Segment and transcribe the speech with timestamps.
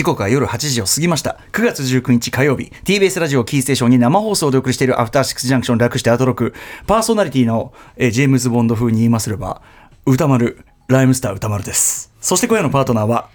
[0.00, 1.38] 時刻は夜8時を過ぎました。
[1.52, 6.54] 9月19日火曜日、TBS ラジオキーステーションに生放送でお送りしているアフターシックスジャンクション略してアトロク。
[6.86, 9.60] パーソナリティの、えー、ジェームズ・ボンド風に言いますれば、
[10.06, 12.14] 歌丸、ライムスター歌丸です。
[12.18, 13.28] そして今夜のパートナーは、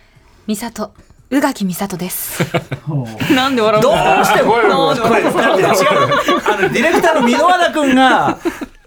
[0.48, 0.92] 美里。
[1.30, 2.44] 宇垣美里です。
[3.36, 5.68] なんで笑うどうしてもこれ、これ、違う。
[6.52, 8.40] あの、ディレクターの箕輪田君が、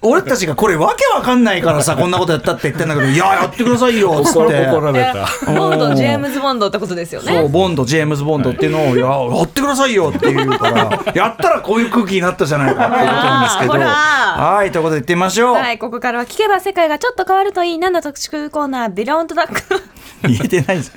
[0.02, 4.38] 俺たちがこれわけわかんないからさ こんなことやったって言ってんだけどいややってくださいよっつって。
[4.38, 5.52] 怒られた。
[5.52, 7.32] ボンドジェームズ・ボンドってことですよね。
[7.32, 13.72] そうボンドジェームズ・ボンドっていうのを、い、ややってくださいよって言うから やったらこういう空気になったじゃないかっていうことなんですけど。
[13.72, 15.54] はいということで言ってみましょう。
[15.54, 19.82] はいここからは聞けば世界がちょっと変わるといい何の特殊コーナービロンドダック
[20.22, 20.92] 言えてないです。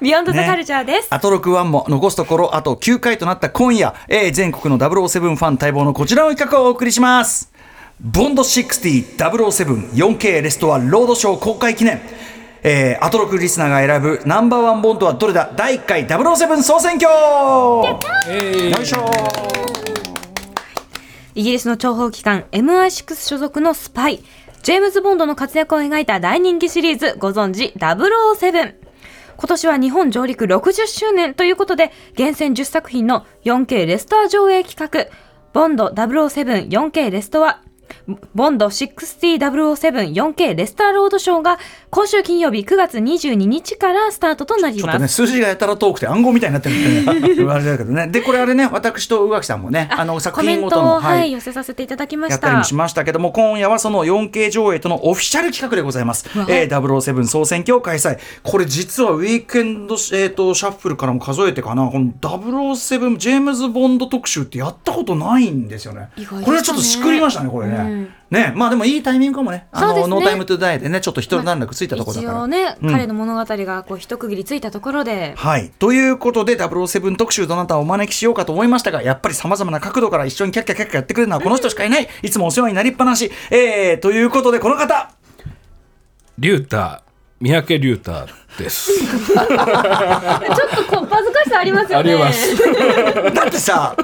[0.00, 7.55] ビヨンドザカルチャーです、ね、あと6ワンも残すところあと9回となった今夜、えー、全国の007ファン待望のこちらの企画をお送りします
[7.98, 12.00] ボンド60 007 4K レストアロードショー公開記念。
[12.62, 15.50] えー、アトロクリスナーが選ぶナンバーワンボンドはどれだ？
[15.56, 17.10] 第1回007総選挙。
[17.10, 17.98] よ
[18.82, 19.06] いしょ。
[21.34, 24.22] イギリスの諜報機関 MI6 所属のスパイ
[24.62, 28.74] ジェームズ・ボンドの活躍を描いた大人気シリーズご存知？007
[29.38, 35.10] 今年は日本上陸60周年ということで厳選10作品の 4K レストア上映企画
[35.52, 37.62] ボンド 007-4K レストア
[38.34, 41.58] ボンド 60007-4K レスターロードショーが
[41.90, 44.82] 今週金曜日9月22日からスタートとなります。
[44.82, 48.06] ちょっとね、数字がやたら遠くて暗号みたいになってるんで、ね、言われだけどね。
[48.08, 52.34] で、これあれね、私と宇垣さんもね、あの作品ごとの、はい、寄せさせていただきました。
[52.34, 56.28] やったりもしましたけども、今夜はその 4K 上映とのオフィシャル企画でございます。
[56.48, 58.18] えー、007総選挙を開催。
[58.42, 66.10] これ実はウィークエンド、えーと、シャッフルからも数えてかな、この007ジェームズ・ボンド特集ってやったことないんですよね。
[66.16, 67.75] ねこれはちょっとしくりましたね、これね。
[67.82, 72.46] うんねまあでもいいタイミングかもね、あの、ね、ノータイムトゥダイでね、ちょっと一段落ついたところだから。
[72.48, 75.34] ね、うん、彼の物語がこう一区切りついたところで。
[75.36, 75.70] はい。
[75.78, 83.30] ということで、007特集どなたをお招きしようかと思いましたが、やっぱりさまざまな角度から一緒にキャッキャキャッキャやってくれるのはこの人しかいない、いつもお世話になりっぱなし。
[83.50, 85.12] えー、ということで、この方
[86.38, 87.02] リュータ
[87.40, 88.26] 三宅龍太
[88.58, 88.90] です。
[88.98, 89.46] ちょっ
[90.74, 92.14] とこう、恥ずかしさありますよね。
[92.14, 92.56] あります。
[93.34, 93.94] だってさ、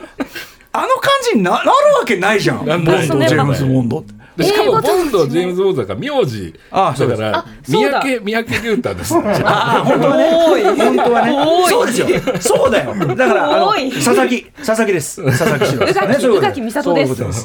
[0.73, 2.65] あの感じにななるわけないじゃん。
[2.65, 4.15] ボンド、ジェームズ・ボンドって。
[4.37, 6.55] でしかもボンドジェームズ・ボンドだから名字。
[6.71, 9.15] あだから三宅三宅龍太です。
[9.45, 11.33] あ本当はね本当はね。
[11.69, 12.07] そうですよ。
[12.41, 12.95] そうだよ。
[12.95, 14.45] だからあの佐々木。
[14.65, 15.25] 佐々木です。
[15.25, 17.43] 佐々木氏ですね宇垣美里です。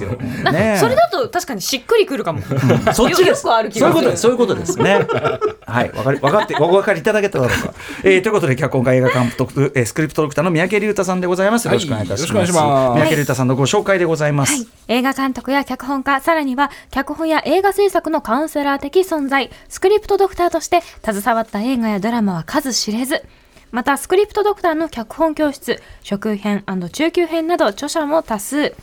[0.80, 2.42] それだと確かにしっくりくるかも。
[2.94, 3.42] そっちです。
[3.42, 4.22] そういうことです。
[4.22, 4.80] そういうことです。
[4.80, 5.06] ね。
[5.66, 5.92] はい。
[5.92, 7.74] わかり分かってお分かりいただけただろうか。
[8.04, 11.66] えということで脚本家映画監督スクリプトドクターの三宅龍太さんでございます。
[11.66, 12.54] よろしくお願いいたします。
[12.54, 14.68] 三宅龍太さんのご紹介でございます。
[14.88, 23.24] 映画監督や脚本家さらには脚本や映画制作のカウンセラー的存在、スクリプトドクターとして携わった映画やドラマは数知れず、
[23.72, 28.76] またスクリプトドクターの脚本教室、初級編中級編など著者も多数。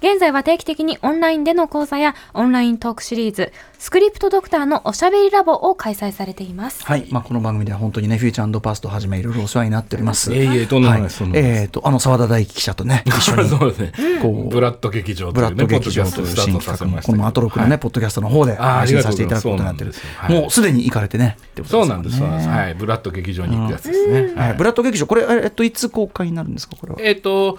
[0.00, 6.84] 現在は定期的にオンラインでの講座やオンライントークシリーズ、スクリプトドクターのおしゃべりラボを開催されています。
[6.84, 10.34] はい、まあこの番組では本当にね、フューチャーパストはじめいろいろお世話になっております。
[10.34, 11.24] ええとんないです。
[11.34, 13.92] えっ、とあの澤田大樹記者とね、 一緒にそうですね。
[14.20, 19.94] こうブラッド劇場ブラッド劇場という新企画もこのアトロクのね、ポッドキャストの方で配信させていただくことになってる。
[20.28, 21.36] もうすでに行かれてね。
[21.64, 22.20] そうなんです。
[22.22, 24.32] はい、ブラッド劇場に行くやつですね。
[24.36, 26.98] はい、ブラッド劇場これえっといつ公開になるんですかこれは？
[27.00, 27.58] えっと。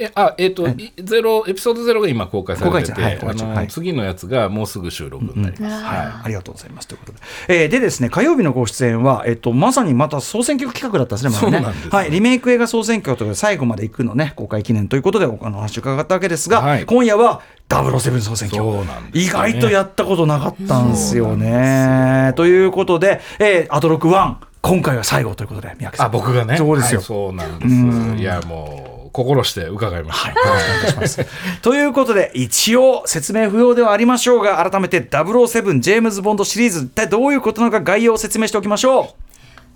[0.00, 5.62] えあえっ、ー、と、ゼロエピソードゼロが今公開されてて、はい、あの、はい、次のやつがもうすぐ収録になります。
[5.62, 7.18] うんうん、はい、ありがとうございますということで、
[7.48, 11.50] えー、でですね火曜日のご出演はえっ、ー、とまさにまた総選挙企画だったんですね。
[11.50, 22.32] まだね、はい、リメイク映画総選挙という最後まで行くのね公開記念ということでお話を伺ったわけですが、はい、今夜は007総選挙、ね、意外とやったことなかったんですよね。
[22.36, 26.06] ということで、えー、アトロク1今回は最後ということで、宮城さん。
[26.06, 26.56] あ、僕がね。
[26.56, 27.00] そうですよ。
[27.00, 28.22] はい、そうなんです。
[28.22, 28.89] いや、もう。
[29.12, 30.28] 心して伺いました。
[30.28, 31.60] はい、よろしくお願いします。
[31.62, 39.30] ということで、一応説明不要ではありましょうが、改めて007ジェームズ・ボンドシリーズ、一体どういうことなのか概要を説明しておきましょう。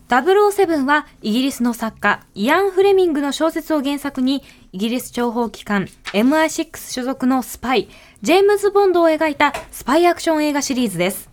[0.08, 4.42] 007はイギリスの作家イアン・フレミングの小説を原作に
[4.72, 7.88] イギリス諜報機関 MI6 所属のスパイ
[8.20, 11.30] ジェームズ・ボンドを描いたスパイアクション映画シリーズです。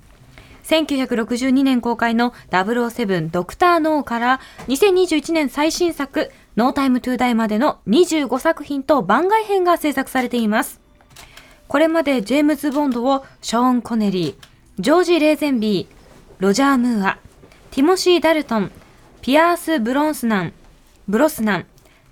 [0.64, 10.82] 1962年公開の007ドクター・ノーから2021年最新作ノータイムトゥーダイまでの25作品と番外編が制作されています。
[11.70, 15.96] これまでジェームズ・ボンドをショーン・コネリー、ジョージ・レーゼンビー、
[16.40, 17.18] ロジャー・ムーア、
[17.72, 18.72] ティモシー・ダルトン、
[19.22, 20.54] ピアース・ブロンスナン、
[21.08, 21.66] ブロスナン、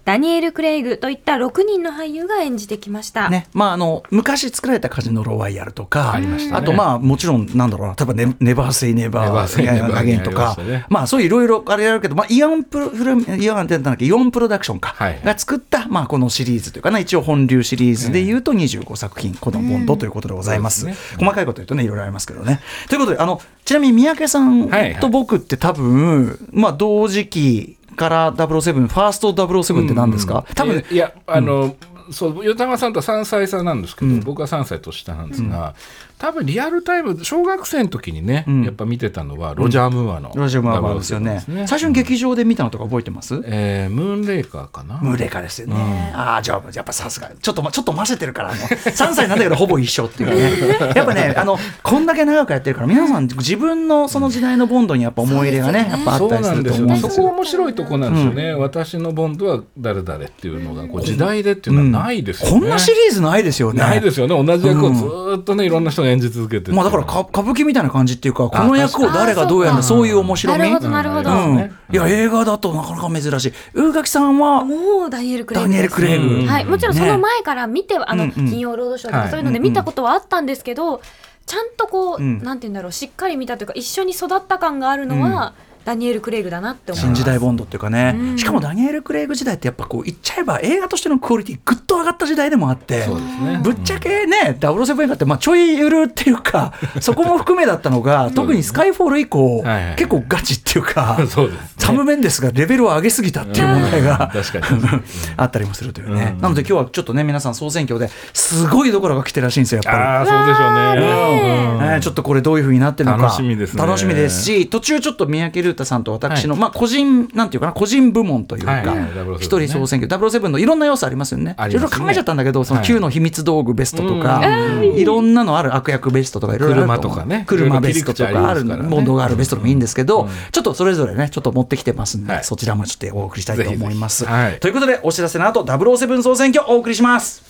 [0.09, 3.29] ダニエル・クレイグといった6人の俳優が演じてきました。
[3.29, 6.57] ね、まああの昔作られたカジノロワイヤルとか、ありましたね。
[6.57, 14.05] あとまあもちろんなんだろうな、例えばネネバーセイネバーアゲンとかね、まあそういういろいろあれやるけど、まあイオンプロイオンってなんだっけ？
[14.05, 16.97] イオンプロダクションか、はいが作ったまあこのシリーズというかな。
[16.97, 20.87] 一応本流シリーズでいうと25作品、このボンドということでございます。
[21.19, 22.61] 細かいこと言うとねいろいろありますけどね。
[22.87, 31.75] ということであのちなみに三宅さんはいはいと僕って多分、まあ同時期から007ファースト007って何ですか、多分いやあの、
[32.11, 35.75] そう与玉さんと3歳差なんですけど、僕は3歳年下なんですが、
[36.19, 38.63] 多分リアルタイム小学生の時にね、ん。
[38.63, 41.43] やっぱ見てたのはロジャー・ムーアの、ロジャー・マーバーですよね。
[41.47, 44.97] 007最初に劇場で見たのとか覚えてます、えームーンレイカーかな。
[44.97, 46.11] ムーレカですよね。
[46.13, 47.31] ああ、じゃあ、やっぱさすが。
[47.41, 50.91] ちょっとま、ちょっと混ぜてるから、あの、 3歳なんだけどほぼ一緒っていうね。
[50.93, 56.85] やっぱね、あの、こんだけ長くやってるから、皆さん自分のその時代のボンドにやっぱ思い入れがね、やっぱあったりするとなんですよ。
[56.85, 57.09] 思うんですよ。
[57.11, 63.79] そこ面白いとこなんですよね、私のボンドは誰々っていうのがこう時代でっていうのはないですよね、こんなシリーズないですよね。
[63.79, 64.43] ないですよね。
[64.43, 70.59] 同じ役をずーっとねいろんな人が演じ続けててまあだからか歌舞伎みたいな感じっていうか、この役を誰がどうやるんだ、そういう面白み？
[70.59, 71.29] なるほど、なるほど。
[71.29, 71.75] うん。
[71.91, 73.53] いや、映画だとなかなか珍しい。
[73.73, 76.35] 宇垣さんは、もうダニエル・クレイダニエル・クレイグ。
[76.35, 76.47] うん。
[76.47, 78.49] はい、もちろんその前から見ては、あの、うんうん。
[78.49, 81.01] 金曜ロードショーとはいかそういうので見たことはあったんですけど、
[81.45, 82.43] ちゃんとこう、うん。
[82.43, 85.53] なんて言うんだろう、しっかり見たというか、一緒に育った感があるのは、
[85.89, 87.15] ダニエル・クレイグだなって思います。
[87.15, 88.37] 新時代ボンドっていうかね、うん。
[88.37, 93.59] しかもダニエル・クレイグ時代ってやっぱこう言っちゃえば映画としてのクオリティぐっと上がった時代でもあってそうですね。
[93.63, 99.95] ぶっちゃけね、007映画ってまあちょいゆるっていうか そこも含めだったのが特にスカイフォール以降、はいはい。
[99.95, 101.69] 結構ガチっていうかそうですね。
[101.77, 104.81] サム・メンデスがレベルを上げすぎたっていう問題が、確かに。
[105.37, 106.41] あったりもするというね、うん。
[106.41, 110.05] なので今日はちょっとね皆さん総選挙ですごいところが来てるらしいんですよやっぱり。
[110.05, 111.79] ああそうでしょうね。
[111.79, 111.85] うん。
[111.85, 113.23] えーちょっとこれどういうふうになってるのか。
[113.23, 113.85] 楽しみですね。
[113.85, 118.85] 楽しみですし途中ちょっと三宅龍太さんと私の、まあ個人なんていうかな個人部門というかはい。
[118.85, 118.97] はい。
[118.97, 120.29] 007一、人総選挙。
[120.29, 121.55] 007のいろんな要素ありますよね。
[121.59, 122.87] いろいろ考えちゃったんだけどそのはい。
[122.87, 124.83] Q の秘密道具ベストとか、うん。
[124.97, 127.43] いろんなのある悪役ベストとかいろいろ車とかね。
[127.47, 128.83] 車ベストとかあるいろいろ切り口ありますから。
[128.83, 132.43] ねボンドがあるベストでもいいんですけど、ちょっとそれぞれねちょっと持ってきてますんで、はい。
[132.43, 134.25] そちらもちょっとお送りしたいと思います。
[134.25, 134.43] ぜひぜひ。
[134.43, 137.43] はいということでお知らせの後007総選挙お送りします。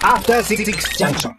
[0.00, 1.36] アフターシックスジャンクション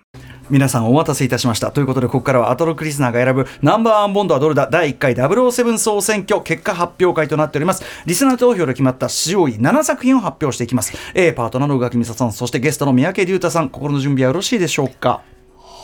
[0.50, 1.72] 皆さんお待たせいたしました。
[1.72, 4.68] ということでここからはアトロクリスナーが選ぶナンバーワンボンドはどれだ？
[4.70, 7.84] 第1回007総選挙結果発表会となっております。
[8.06, 10.94] リスナー投票で決まった上位7作品を発表していきます。
[11.16, 13.70] A パートナーの宇垣美沙さんそしてゲストの三宅龍太さん。
[13.70, 15.22] 心の準備はよろしいでしょうか？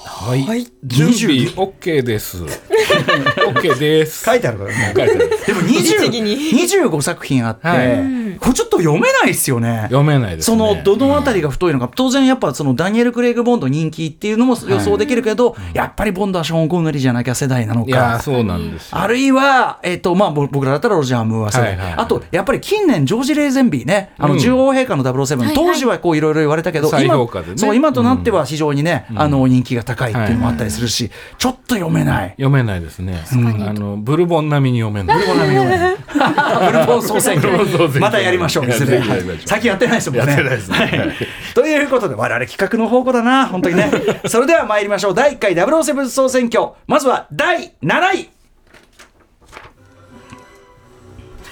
[0.05, 2.43] はい、準備 OK です。
[2.43, 4.25] OK です。
[4.25, 4.75] 書いてあるからね。
[4.85, 5.17] 書いてある。
[5.45, 8.37] でも20 25作品あって、はい。
[8.39, 9.81] これちょっと読めないですよね。
[9.83, 18.23] 読めないですそねのどのあたりが太いのか、当然やっぱそのダニエル・クレイグ・ボンド人気っていうのも予想できるけど、やっぱりボンドはショーン・コネリーじゃなきゃ世代なのいやーか。
[18.23, 18.97] そうなんですよ。
[18.97, 21.93] あるいは、えっとまあ、ぼ僕らだったらロジャー・ムーア世代、はいはいはい。
[21.99, 27.15] あとやっぱり近年、ジョージ・レーゼンビーね、あのうん女王陛下の007、はい当時はこういろいろ言われたけど、再今
[27.57, 32.29] そう今となっては非常にね、あの人気が高いっていうのもあったりするし、ちょっと読めない。
[32.31, 35.17] 読めないですね、あのブルボン並みに読めない。
[35.17, 35.97] ブルボン並みに読めない。
[36.71, 37.99] ブルボン総選挙。
[37.99, 39.09] またやりましょういずれやぜひ。
[39.09, 41.13] やりましょう最近やってないですもんねねはい。
[41.55, 43.91] ということで我々企画の宝庫だな本当にね。
[44.27, 45.13] それでは参りましょう。
[45.15, 46.73] 第1回007総選挙。
[46.87, 48.29] まずは第7位。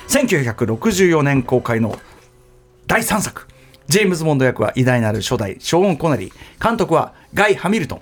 [0.08, 1.98] 1964年公開の
[2.86, 3.48] 第3作。
[3.88, 6.65] ジェームズ・ボンド役は偉大なる初代ショーン・コネリー。
[6.65, 8.01] 監督はガイ・ハミルトン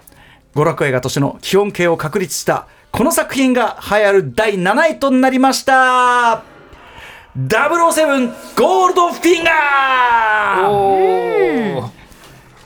[0.55, 6.43] 娯楽映画としての基本形を確立したこの作品が流行る第7位となりました。
[7.37, 10.69] 007ゴールドフィンガー。
[10.69, 11.94] おー。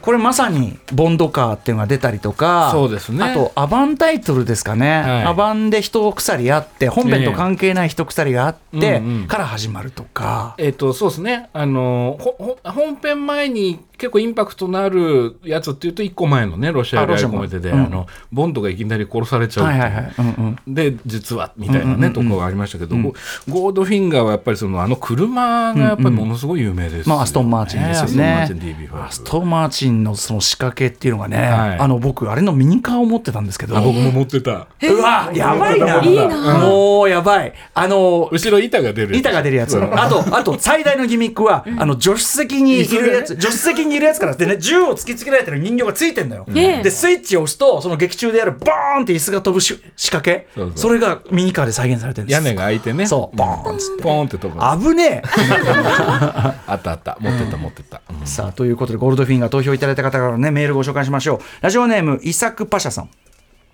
[0.01, 3.23] これまさにボンドカーっていうのが出たりとかそうですね。
[3.23, 5.23] あとアバンタイトルですかね、はい。
[5.23, 11.49] アバンで一鎖あって本編と関係ない一鎖があって、から始まるとか、えっとそうですね。
[11.53, 17.39] あのほほ本編前に結構インパクトのあるやつっていうと1個前のねロシアであロシアも。
[17.39, 17.85] 込めてで、うん。
[17.85, 19.81] あのボンドがいきなり殺されちゃうっていう。
[19.81, 23.13] はいはいはい、うんうん、で実はみたいなね、うんうんうんところがありましたけど、ゴ
[23.47, 28.89] ゴールドフィンガーはやっぱりそのあの車がやっぱりものすごい有名ですよね、まあ、アストン・マーチンですよね。
[28.93, 31.79] アストンマーチン DB5 アストン・マーチンのその仕掛けっていうのがね、はい。
[31.79, 34.67] あの僕、あれのミニカーを持ってたんですけど、あ僕も持ってた。
[34.81, 39.19] うわ、やばいな、いいなもうやばい、あの、後ろ板が出るやつ。
[39.19, 46.83] 板が出るやつ、あと、あと最大のギミックは、あの助手席にいるやつ、助手席ににいるやつからでね銃を突きつけられてる人形がついてんのよ、ええ。
[46.83, 50.47] でスイッチを押すとその劇中でやるボーンって椅子が飛ぶし仕掛け。
[50.55, 50.93] そうそう。
[50.93, 52.37] れがミニカーで再現されてるんです。
[52.37, 53.05] 屋根が開いてね。
[53.07, 53.35] そう。
[53.35, 57.17] ボーンっつってポーンって飛ぶあ危ね ったあった。
[57.19, 58.23] 持ってった持ってった、うん。
[58.23, 63.09] えさあということでゴールドフィンガー投票いただいた方からのねメールご紹介しましょうラジオネームイサクパシャさん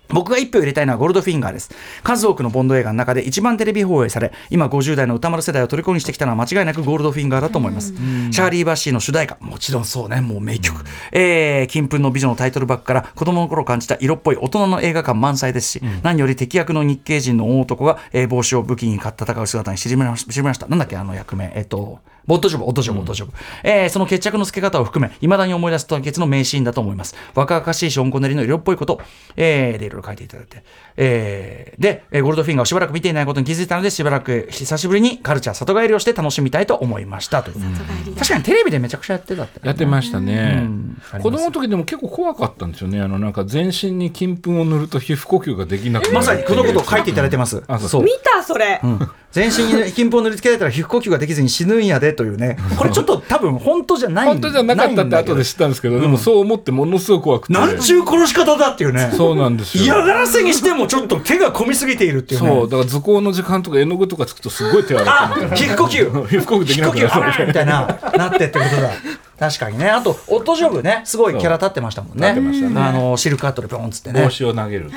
[0.08, 1.70] 僕が一票入れたいのはゴールドフィンガーです。
[2.02, 7.92] 数多くのボンド映画の中で一番テレビ放映され、今50代の歌丸世代を虜にしてきたのは間違いなくゴールドフィンガーだと思います。
[7.92, 10.84] シャーリー・バッシーの主題歌、もちろんそうね、もう名曲。
[11.12, 20.66] えー、金粉の美女のタイトルバックから子供の頃感じた色っぽい大人の映画感満載ですし、何より敵役の日系人の大男が、えー帽子を武器に戦う姿に知りました。
[20.66, 21.52] なんだっけ、あの役名。
[21.54, 23.32] えっ、と、ボットジョブ、オットジョブ、オットジョブ。
[23.62, 27.14] えーその決着のつけ方を含め、未だに思い出す対決の名シーンだと思います。
[27.34, 29.00] 若々しいショーン・コネリの色っぽいこと、
[29.36, 30.62] えーで、いろいろ書いていただいて。
[30.96, 37.42] えーで、えーゴールドフィンガーをしばらく見ていないことに気づいたので、しばらく久しぶりにカルチャー里帰りをして楽しみたいと思いました。
[37.42, 37.56] という。
[38.16, 39.60] 確かにテレビでめちゃくちゃやってたって。
[39.62, 41.22] やってましたね、うん。
[41.22, 43.00] 子供の時でも結構怖かったんですよね。
[43.00, 46.14] あのなんか全身に金粉を塗ると皮膚呼吸ができなくなる。
[46.16, 47.62] まさにこのことを書いていただいてます。
[47.68, 48.02] あそうそう。
[48.02, 48.98] 見たそれ、うん。
[49.32, 52.56] 全身に金粉を塗りつけられたら皮膚呼吸ができずに死ぬんやでというね。
[52.76, 57.52] これちょっと多分本当じゃない本当じゃなかったって後で知ったんですけどでもそう思ってものすごく怖くて。
[57.52, 59.12] なんちゅう殺し方だっていうね。
[59.16, 59.84] そうなんですよ。
[59.84, 62.48] 嫌がらせにしてもちょっと手が込みすぎているっていうね。
[62.48, 65.56] そうだから図工の時間とか絵の具とかつくとすごい手荒れあてみたいな。
[65.56, 68.90] 皮膚呼吸皮膚呼吸できなくなる皮膚呼吸あら みたいななってってことだ。
[69.38, 69.90] 確かにね。
[69.90, 71.02] あとオットジョブね。
[71.04, 72.28] すごいキャラ立ってましたもんね。
[72.28, 72.80] 立ってましたね。
[72.80, 74.22] あのシルクハットでピョンっつってね。
[74.22, 74.90] 帽子を投げる、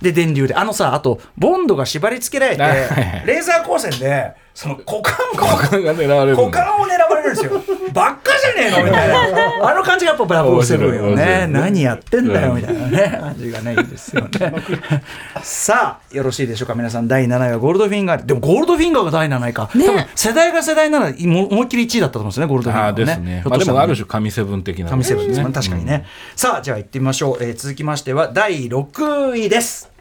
[0.00, 0.54] で電流で。
[0.54, 3.22] あのさあとボンドが縛り付けられて はいはい。
[3.24, 7.52] レーザー光線でその股間股間が狙われる股間を狙われるんですよ。
[7.92, 9.16] ばっかじゃねえのみたいな。
[9.70, 11.46] あの感じがやっぱブラボーセブンよね。
[11.48, 13.18] 何やってんだよみたいなね。
[13.20, 14.28] 感じがねいいですよね。
[15.42, 17.08] さあよろしいでしょうか皆さん。
[17.08, 18.26] 第7位はゴールドフィンガー。
[18.26, 23.24] でもゴールドフィンガーが第7位か、多分世代が世代ならも思いっきり1位だったと思うんですねゴールドフィンガーはね。
[23.24, 23.42] ね。
[23.46, 25.40] まあでもある種神セブン的な神セブンです。
[25.40, 26.04] ね、ね確かにね、
[26.36, 29.91] さあじゃあ行ってみましょう、えー続きましては第6位です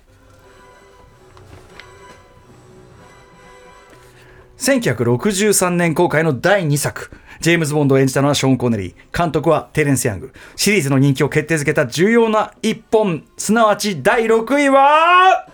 [4.62, 7.10] 1963年公開の第2作。
[7.40, 9.18] ジェームズ・ボンドを演じたのはショーン・コネリー。
[9.18, 10.34] 監督はテレンス・ヤング。
[10.56, 13.24] シリーズの人気を決定づけた重要な一本。
[13.38, 15.48] すなわち第6位は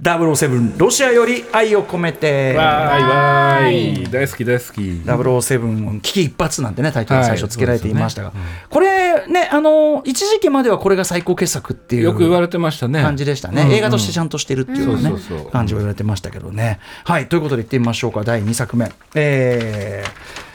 [0.00, 2.54] 007ロシアより愛を込めて。
[2.54, 4.10] わーいわーい。
[4.10, 4.80] 大好き大好き。
[4.80, 8.36] 007危機一髪なんてねタイトルに最初つけられていましたが、はい。
[8.70, 13.02] これねあの一時期まではこれが最高傑作っていうよく言われてましたね。
[13.02, 13.74] 感じでしたね、うんうん。
[13.74, 15.50] 映画としてちゃんとしてるっていうね、そうそうそう。
[15.50, 16.78] 感じを言われてましたけどね。
[17.04, 18.22] はいということでいってみましょうか。
[18.22, 18.92] 第2作目。
[19.16, 20.48] えー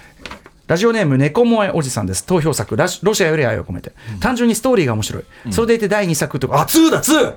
[0.66, 2.26] ラジオネーム猫萌えおじさんです。
[2.26, 7.36] 投票作ラシロシアより愛を込めて、単純にストーリーが面白い、それでいて第2作とかあ2だ 2!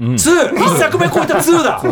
[0.00, 0.14] 2!
[0.14, 1.82] 1作目超えた2だ。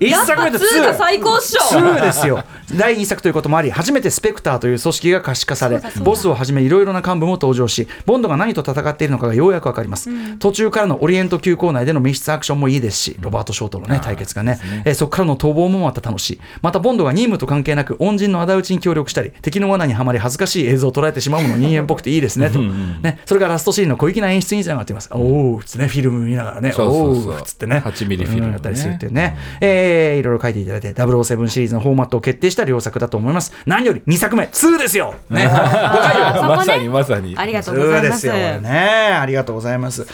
[0.00, 1.60] 一作目で2が最高っしょ。
[1.78, 2.42] 2ですよ。
[2.74, 14.58] 第2作ということもあり初めてスペクターという組織が可視化されボスをはじめいろいろな幹部も登場しボンドが何と戦っているのかがようやくわかります、途中からのオリエント急行内での密室アクションもいいですしロバート・ショートのね対決がね。
[14.84, 16.40] えーそこからの逃亡もまた楽しい。
[16.62, 22.58] またボンドが任務と関係なく恩人の仇討ちに協力したり敵の罠にはまり恥ずかしい映像を捉えてしまうのも人間っぽくていいですねと。
[22.58, 23.20] ね。
[23.26, 25.10] それがラストシーンの小粋な演出につながっています。
[25.12, 26.72] おおつってねフィルム見ながらね。
[26.72, 40.06] そうそうそうおおつってね8ミリフィルムねうんやったりするっていうね、えーいろいろ書いていただいて007シリーズのフォーマットを決定した両作だと思います何より2作目2ですよねまさにまさにありがとうございますすでよねありがとうございます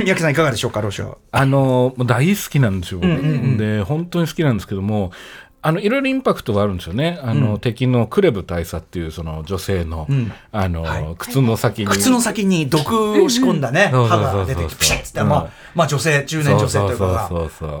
[0.00, 5.12] 宮城さんいかがでしょうかロシアあのもう大好きなんですよ、で本当に好きなんですけども
[5.62, 7.18] あのいろいろインパクトがあるんですよね。
[7.22, 10.08] あの、敵のクレブ大佐っていうその女性の,、
[10.52, 11.86] あの靴の先に。
[11.86, 15.50] 靴の先に毒を仕込んだね、うんうん歯が出てきてピシッつって、まあうん。
[15.74, 17.30] まあ女性中年女性というか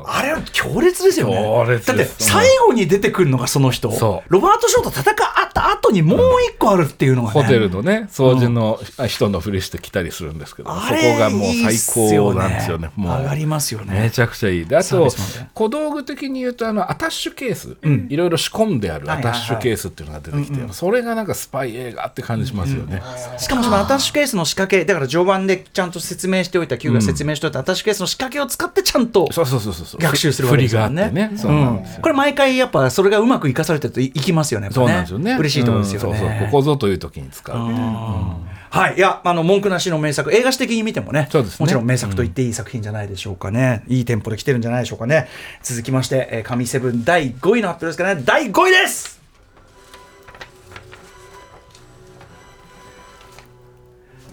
[0.06, 1.80] あれは強烈ですよね。
[1.84, 3.90] だって最後に出てくるのがその人。
[3.92, 4.32] そう。
[4.32, 6.18] ロバート・ショーと戦った後にもう
[6.50, 12.90] 一個あるっていうのがね、ホテルのね掃除の人のふりして来たりするんですけど、そこがもう最高なんですよね。
[12.96, 13.18] もう。
[13.20, 14.00] 上がりますよね。
[14.02, 14.66] めちゃくちゃいい。
[14.66, 15.08] であと
[15.54, 23.02] 小道具的に言うとあのアタッシュケース、いろいろ仕込んであるアタッシュケースっていうのが出てきて、それがなんかスパイ映画って感じしますよね、
[23.38, 30.00] しかもそのアタッシュケースの仕掛けだから序盤でちゃんと説明しておいた Q が説明しておいたアタッシュケースの仕掛けを使ってちゃんとそうそうそうそうそう。
[30.00, 31.04] 学習するわけですよね。
[31.04, 31.38] 振りがあってね。
[31.38, 34.68] そうなんですよ、これ毎回やっぱそれがうまく生かされてるといいきますよね。
[34.70, 35.36] そうなんですよね。
[35.38, 36.08] 嬉しいところですよね。
[36.10, 36.18] うん。
[36.18, 36.38] そうそう。
[36.46, 37.56] ここぞという時に使う、
[38.70, 41.56] はい、いや、あの文句なしの名作、映画史的に見てもね、そうですね。
[41.58, 45.28] もちろん名作と言っていい作品じゃないでしょうかね、いいテンポで来てるんじゃないでしょうかね。
[45.60, 49.20] 続きまして、えー神セブン第5位の発表ですかね、第5位です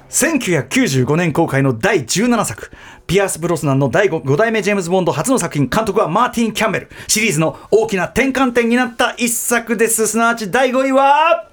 [0.09, 2.71] !1995 年公開の第17作
[3.07, 6.89] ピアース・ブロスナンの第 5, 5代目ジェームズ・ボンド初の作品監督はマーティン・キャンベル。
[7.07, 10.07] シリーズの大きな転換点になった一作です。
[10.07, 11.49] すなわち第5位は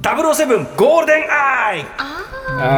[0.00, 1.84] 007ゴールデンアイ。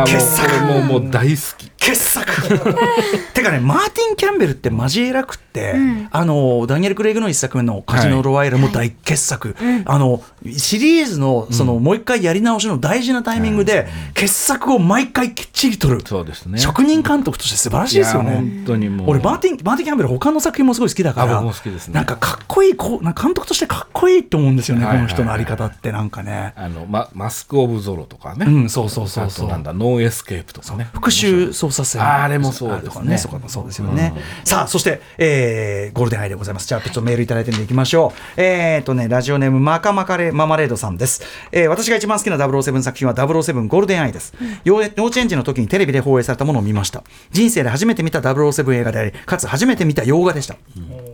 [0.06, 2.30] 傑作もうもう大好き傑作。
[3.32, 5.74] てかねマーティン・キャンベルってマジ偉くって、
[6.10, 9.56] あのダニエル・クレイグの一作目の「カジノ・ロワイヤル」も大傑作、
[9.86, 10.22] あの
[10.56, 16.58] シリーズのその、もう一回やり直しの大事なタイミングで、傑作を毎回きっちり撮る、そうですね。
[16.58, 18.36] 職人監督として素晴らしいですよね。
[18.36, 19.10] 本当にもう。
[19.10, 21.94] 俺マーティンマーティン・キャンベル他の作品もすごい好きだからあ僕も好きですね。
[21.94, 25.06] なんかかっこいいこうなんか監督としてかっこいいと思うんですよね、はいはいはい。
[25.08, 26.52] この人のあり方ってなんかね。
[26.56, 29.48] あのママスク・オブ・ゾロとかね、うんそうそうそうそう。
[29.48, 30.88] なんだノーエスケープとかね。
[30.92, 33.18] 復讐捜査線あれもそうですね。
[33.18, 36.68] そこもそうですよね、さあそして、えーゴールデンアイでございます。
[36.68, 38.40] じゃあちょっとメールいただいていきましょう。
[38.40, 41.22] えっ、とねラジオネームマカマカレママレードさんです、
[41.52, 44.34] えー私が一番好きな007作品は007ゴールデンアイです、
[44.64, 47.02] 幼幼稚園児の時にテレビで放映されたものを見ました。
[47.30, 50.56] 人生で初めて見た007映画でありかつ初めて見た洋画でした、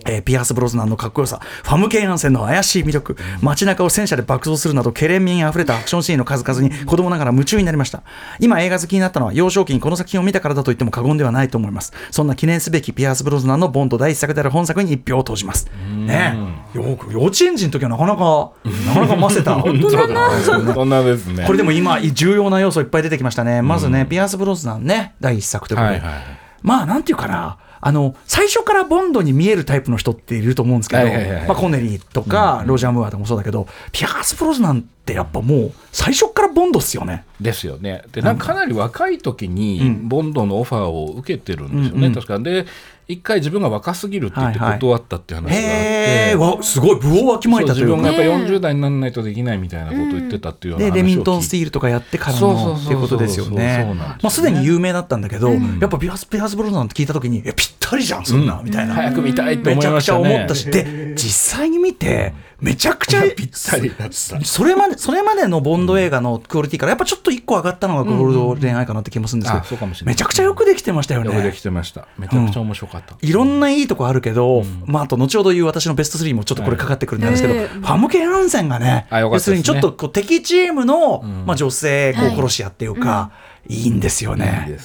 [0.06, 1.40] えーピアース・ブロズナンのかっこよさ。
[1.40, 3.16] ファムケ・ヤンセンの怪しい魅力。
[3.42, 8.02] 街中を戦車で爆走するなどケレン味にあふれたアクションシーンの数々に子供ながら夢中になりました。
[8.40, 11.92] 今映画好きになったのは幼少期にこの作品を見たからだと言っても過言ではないと思います。
[12.10, 15.68] そんな記念すべきピアース・ブロズナンのボンド第一作である本作に一票を投じます。
[16.06, 16.36] ね
[16.75, 16.78] え。
[16.78, 18.52] よく幼稚園児の時はなかなか
[18.86, 19.54] なかなかませた。
[19.60, 20.30] 本当だな。
[20.40, 20.96] そんな。
[21.02, 21.44] ですね。
[21.46, 23.62] これでも今重要な要素いっぱい出てきましたね。
[23.62, 25.14] まずね、ピアース・ブロズナンね。
[25.20, 26.22] 第一作ということで、はいはい。
[26.62, 31.04] まあなんていうかなあの最初からボンドに見えるタイプの人っていると思うんですけど、
[31.47, 37.25] まあ、コネリーとか、ロジャー・ムーアとかもそうだけどピアース・ブロズナンってやっぱもう最初からボンドっすよね。
[37.40, 38.02] ですよね。
[38.12, 38.54] でなんかか。
[38.54, 42.14] なり若い時にボンドのオファーを受けてるんですよね、うんうん。
[42.14, 42.38] 確か。
[42.38, 42.66] で
[43.08, 44.80] 一回自分が若すぎるって言ってはいはい。
[44.80, 47.92] 断ったっていう話があって、へえわすごい部をわきまえたというか。
[47.92, 51.02] そう自分がやっぱり40代にならないとできないみたいなことを言ってたっていうような話を聞いて。
[51.02, 53.50] でレミントン・スティールとかやってからのっていうことですよね。
[53.50, 53.94] すよね。
[53.94, 58.94] まあすでに有名だったんだけど、やっぱピアース・ピアース・ブロズナンって聞いた時にえぴったりじゃんそんな、みたいな。
[58.94, 64.44] 早く見たいってめちゃくちゃ思いましたね思ったし、で実際に見てめちゃくちゃ ぴったりだった。
[64.44, 70.14] それまでそれまでのボンド映画のクオリティからやっぱちょっと一個上がったのがゴールド恋愛かなって気もするんですけど、うかもしれない。
[70.14, 72.08] めちゃくちゃよくできてましたよよくでねきてました。
[72.18, 83.30] めちゃくちゃ面白かった、いろんないいとこあるけど、まあ、あと後ほど言う私のベスト3もちょっとこれかかってくるんですけど、はいファムケン・アンセンがね要するにちょっとこう敵チームの、まあ、女性こう殺し屋っていうか、
[83.68, 84.78] いいんですよね。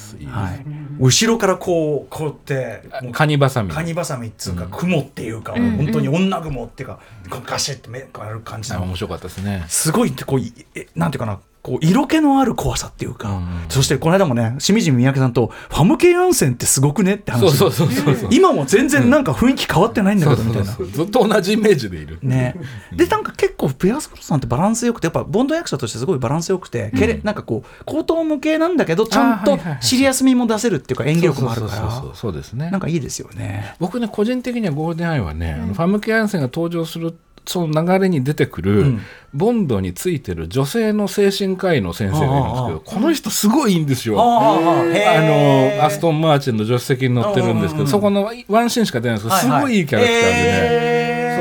[1.00, 3.72] 後ろからこうこうやってカニバサミ。
[3.72, 7.00] カニバサミっつうか、雲っていうか、本当に女雲っていうか、
[7.46, 9.66] ガシッと目がある感じ面白かったですね。
[9.68, 13.48] すごいってこうなんていうかなこう色気のある怖さっていうか、うん。
[13.70, 18.30] そしてこの間もねしみじみ三宅さんと「ファムケイアンセンってすごくね」って話そうそうそうそうそう。
[18.32, 20.72] 今も全然なんか雰囲気変わってないんだけどみたいな。
[20.72, 22.20] ずっと同じイメージでいる。
[22.22, 22.56] ね、
[22.94, 32.72] でなんか結構ピアース・ブロスさんってバランスよくてやっぱボンド役者としてすごいバランスよくて、けれなんかこう口頭無形なんだけどちゃんとシリアス味も出せるっていうか演技力もあるからそうですね。
[32.72, 33.76] なんかいいですよね。
[33.80, 39.02] 僕ね個人的にはゴールデンアイはね、あのファムケアンセンが登場するその流れに出てくる、ん。
[39.34, 44.18] ボンドについてる女性の精神科医の先生がいるんですけどこの人すごいいいんですよ。
[44.22, 50.91] あのアストン・マーチンの助手席に乗ってるんですけど、そこのワンシーンしか出ないんですけど、すごいいいキャラクターでね、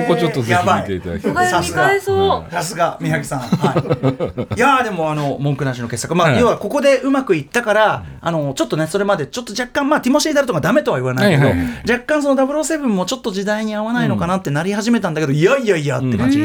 [0.06, 1.28] こちょっとぜひ見ていただきたい。
[1.28, 2.52] やばい見返そう。
[2.52, 6.40] さすが三宅さん、はい、 いやーでもあの文句なしの傑作、まあはい。
[6.40, 11.48] 要はここでうまくいったから、あのちょっとねそれまでちょっと若干まあティモシー・ダルトンがダメとは言わないけど、
[11.92, 16.42] 若干その007もちょっと時代に合わないのかなってなり始めたんだけど、いやいやいやって感じ、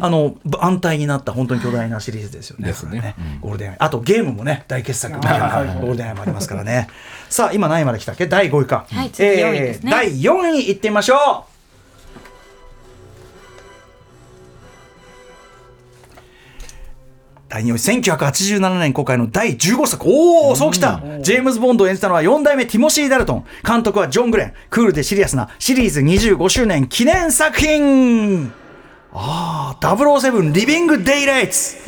[0.00, 2.68] あの安泰になった本当に巨大なシリーズですよね。
[2.68, 3.14] ですね。
[3.40, 5.14] ゴールデンアイあとゲームもね大傑作。
[5.14, 6.88] ゴールデンアイもありますからね。
[7.28, 8.26] さあ今何位まで来たっけ？
[8.26, 8.86] 第5位か。
[8.90, 9.90] はい次4位ですね。
[9.90, 11.57] 第4位いってみましょう。
[17.58, 21.02] 第2位1987年公開の第15作おおそうきた。
[21.22, 23.44] ジェームズ・ボンドを演じたのは4代目ティモシー・ダルトン。
[23.66, 24.52] 監督はジョン・グレン。
[24.70, 28.52] クールでシリアスなシリーズ25周年記念作品。
[29.12, 31.78] ああ007リビング・デイ・ライツ。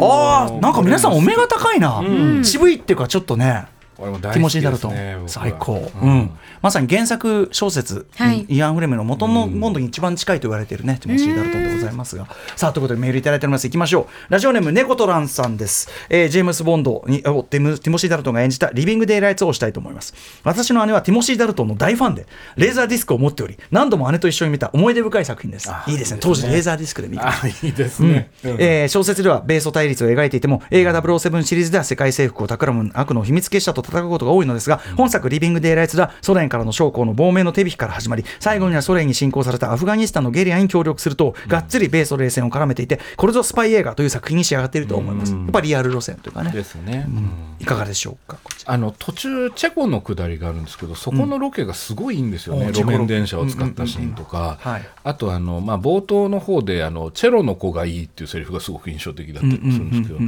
[0.00, 2.02] ああなんか皆さんお目が高いな、
[2.42, 6.30] 渋いっていうかちょっとねこれも大ティモシー・好きですねダルトン、最高、うん。
[6.60, 8.46] まさに原作小説、はい。
[8.48, 12.26] イアン・フレムの元のボンドに一番近いと言われているね、ティモシー・ダルトンでございますが、
[12.56, 13.66] さあということでメールいただいております。
[13.66, 14.32] いきましょう。
[14.32, 20.14] ラジオネームネコトランさんです、えージェームス・ボンドにをティモシー・ダルトンが演じたリビング・デイ・ライツをしたいと思います。
[20.44, 22.26] 私の姉はティモシー・ダルトンの大ファンで
[22.56, 25.70] レーザーディスクを持っており何度も姉と一緒に見た思い出深い作品です。
[25.86, 26.18] いいですね。
[26.20, 27.46] 当時レーザーディスクで見てました。
[27.46, 28.50] あいいですね、うん。
[28.58, 46.52] えー小説では米ソ対立を描いていても映画007シリーズでは世界征服を企む悪の秘密結社と戦うことが多いのですが、本作「リビング・デイ・ライツ」ではソ連からの将校の亡命の手引きから始まり最後にはソ連に侵攻されたアフガニスタンのゲリラに協力すると、がっつり米ソ冷戦を絡めていてこれぞスパイ映画という作品に仕上がっていると思います、やっぱりリアル路線というかね。
[46.52, 47.30] ですね、うん。
[47.60, 54.58] いかがでしょうかあの途中チェコの下りがあるんですけどそこのロケがすごいいいんですよね、うん路面電車を使ったシーンとか、
[55.04, 60.18] あとあの、まあ、冒頭の方であのチェロの子がいいっていうセリフがすごく印象的だったりもするんですけど、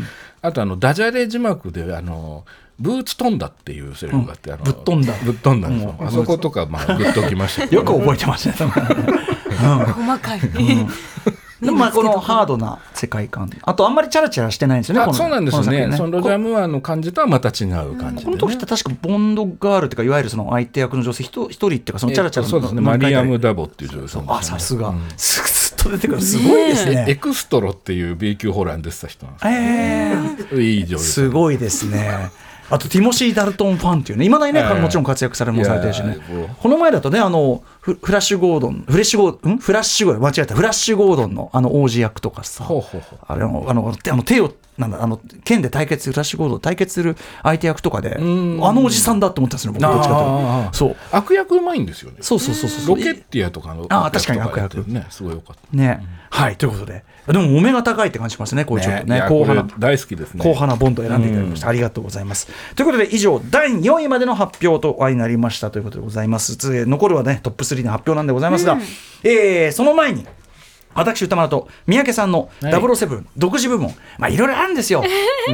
[0.42, 2.44] あとあのダジャレ字幕であの
[2.78, 5.12] ブーツ飛んだっていうセリフがあって、あのぶっ飛んだ。
[5.24, 6.06] ぶっ飛んだんですよ、うん。
[6.06, 10.40] あそことか、まあ、グッときました よく覚えてますね細かい。
[11.60, 13.50] でもまあこのハードな世界観。
[13.62, 15.96] あとあんまりチャラチャラしてないんですよねそうなんですよこの作品ね。
[15.96, 22.80] そのロジャー・ムーアの感じとはまた違う感じで、ね、この時って確かボンドガールっていうかいわゆるその相手役の女性一人一人っていうかそのチャラチャラえっとそうですね。
[22.80, 24.32] マリアム・ダボっていう女優さんですよ。
[24.34, 26.20] ねあさすが、すっと出てくる。
[26.20, 27.06] すごいですね。
[27.08, 32.30] エクストロっていう B 級ホラーに出てた人なんですええいい女優すごいですね。
[32.70, 36.18] あとティモシー・ダルトンファンっていうね、いまだにね、はいもちろん活躍されもされてるしね。
[36.62, 39.58] この前だとね、あのフフラッシュ・ゴードン、フレッシュゴードン、ん？
[39.58, 42.66] フラッシュゴードン、間違えた、フラッシュ・ゴードンのあの王子役とかさ、
[43.26, 48.56] あれのあの手あの手をなんだあの剣で対決するフラッシュゴードン対決する相手役とかで、あん。
[48.58, 50.74] のおじさんだと思ったんですよ、僕どっちかというあーと。
[50.74, 50.96] そう。
[51.12, 52.18] 悪役うまいんですよね。
[52.20, 52.96] そうそうそうそう。
[52.96, 54.84] ロケッティアとかのあー確かに悪役。
[54.88, 55.76] ねすごいよかった。
[55.76, 60.38] ね、はい、ということで、でもお目が高いって感じしますね、こういうちょっとね、いや硬派な大好きですね。
[60.38, 62.48] 硬派なボンドを選んでいただきました、ありがとうございます。
[62.74, 66.56] ということで以上第4位までの発表となりましたということでございます。
[66.86, 68.76] 残るはねトップ3の発表なんでございますが、
[69.22, 70.26] えーその前に。
[70.94, 72.72] 私歌丸と三宅さんのはい。
[72.72, 75.02] 007独自部門、まあいろいろあるんですよ、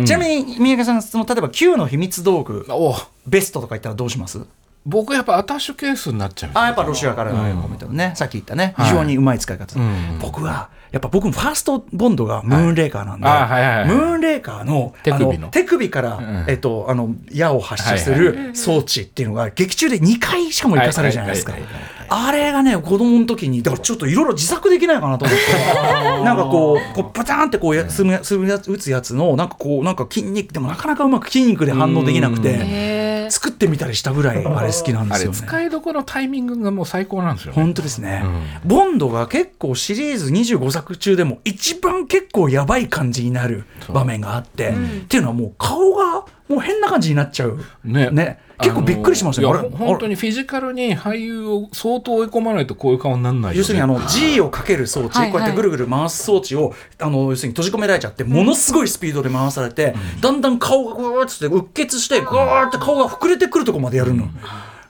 [0.05, 2.95] ちなみに三宅さんその例えば Q の秘密道具お
[3.27, 4.41] ベストとか言ったらどうします？
[4.87, 6.51] 僕やっぱアタッシュケースになっちゃう。
[6.55, 8.89] あやっぱロシアからのコメントのね、さっき言ったね、はい。
[8.89, 10.19] 非常にうまい使い方、ん。
[10.21, 13.89] 僕は、やっぱ僕もファーストボンドがムーンレーカーなんで、あはいはいはい。
[13.89, 15.49] ムーンレーカーの手首の。
[15.49, 16.47] あ手首から、ん。
[16.49, 21.53] えっと、あの矢を発射すはいる装置っていうのが、劇中で2回しかも生かされるじゃないですか。
[21.53, 22.00] はいはいはいはい。
[22.13, 25.45] あれがね、子供の時に、だからちょっといろいろ自作できないかなと思って、
[26.25, 35.37] なんかこう、こうパターンってこうやすむするやつ打つやつの、なんかこう、なんか筋肉でもなかなかうまく筋肉で反応できなくて、作ってみたりしたぐらい、あれ好きなんですよね。
[35.37, 37.63] 使いどころのタイミングがもう最高なんですよね。
[37.63, 38.25] 本当ですね、
[38.65, 44.73] ボンドが結構シリーズ25作中でも一番結構やばい感じになる場面があって、っ
[45.07, 47.61] ていうのはもう顔がもう変な感じになっちゃう。
[47.85, 48.41] ね。
[48.61, 49.49] 結構びっくりしましたね。
[49.49, 53.59] あれ本当にフィジカルに俳優を相当追い込まないとこういう顔にならないよね。
[53.59, 55.33] 要するにあの G をかける装置、はいはい。
[55.33, 64.29] こうやってぐるぐる回す装置をあの要するに閉じ込められちゃってものすごいスピードで回されて、だんだん顔がぐーっつってうっ血してぐーって顔が膨れてくるところまでやるの、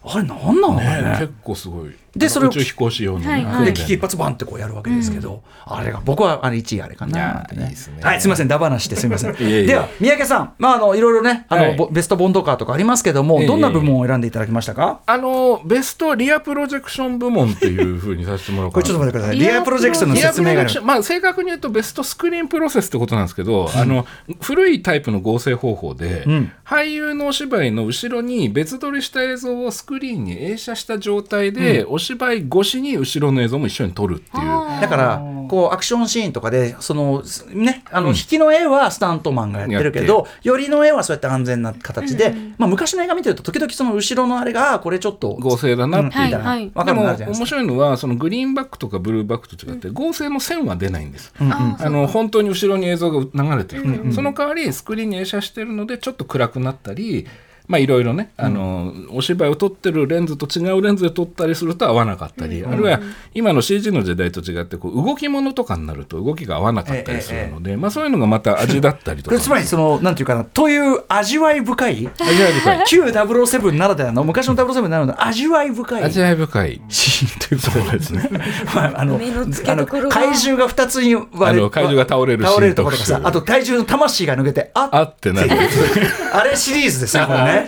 [0.03, 3.67] あれなんなのね結構すごいでそれを宇宙飛行士用のねはいはい。
[3.67, 8.01] で危機一髪バンってこうやるわけですけど、あれが僕はあれ1位あれかなすね。
[8.03, 9.35] はいすみませんダバなしてすみません。
[9.39, 11.77] では三宅さんまああのいろいろねあの、はい。
[11.77, 13.47] ボベストボンドカーとかありますけども、ええ。
[13.47, 15.01] どんな部門を選んでいただきましたか？
[15.07, 18.83] あのベストリアプロジェクション部門っていうふうにさせてもらおうかな。
[18.87, 19.39] これちょっと待ってください。
[19.39, 24.07] リアプロジェクションのリアプ説明があるロジェクションまあ、正確に言うとベストスクリーンプロセスってことなんですけど、あの
[24.41, 26.53] 古いタイプの合成方法で、ん。
[26.65, 34.81] 俳優のお芝居の後ろに別撮りした映像をスクリーンに映写した状態で、お芝居越しに後ろの映像も一緒に撮るっていう。
[34.81, 46.71] だからこうアクションシーンとかでそのねあの引きの絵はスタントマンがやってるけど、寄りの絵はそうやって安全な形で、まあ、昔の映画見てると時々その後ろのあれがあこれちょっと合成だなっていう、はいはい。
[46.73, 47.39] わかるのでもあるじゃないですか。
[47.41, 57.27] 面白いのはそのグリーンバックとかブルーバックと違って合成の線は出ないんです、あの本当に後ろに映像が流れてる、その代わりスクリーンに映写してるのでちょっと暗くなったり
[57.71, 62.99] まあいろいろね、あのお芝居を撮ってるレンズと違うレンズで撮ったりすると合わなかったり、あるいは
[63.33, 69.39] 今の CG の時代と違ってこう動き物とかになると動きが合わなかったりするので、まあそういうのがまた味だったりとか。
[69.39, 72.85] つまりそのなんていうかなという味わい深い味わい深い。
[72.89, 76.81] 旧007ならではの昔の007ならではの味わい深い味わい深い。
[76.89, 78.29] シーンということですね。
[78.75, 85.51] まあ、あの、あの怪獣が二つに割れあの怪獣が倒れるシーン倒れるところとかさあと怪獣の魂が抜けて、ああってなる。
[86.33, 87.60] あれシリーズですね、これね。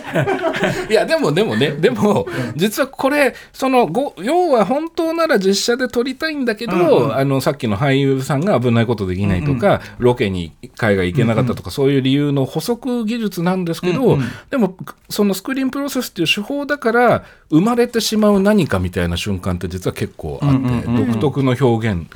[0.89, 14.17] いやでもでもねでも実はこれそのご要は本当なら実写で撮りたいんだけど、あのさっきの俳優さんが危ないことできないとか、ロケに海外行けなかったとか、そういう理由の補足技術なんですけど、
[14.49, 14.77] でも
[15.09, 22.07] そのスクリーンプロセスっていう手法だから生まれてしまう何かみたいな瞬間って実は結構あって、独特の表現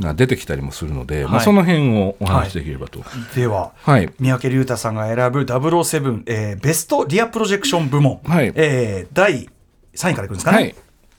[0.00, 1.44] が出てきたりもするので、まあ、はい。
[1.44, 3.04] その辺をお話しできればと。
[3.34, 4.10] では、はい。
[4.18, 8.52] 三宅龍太さんが選ぶ007、えーベストリアプロジェクション部門、はい。
[8.54, 9.50] えー第
[9.94, 10.56] 3位からいくんですかね？
[10.58, 10.74] はい、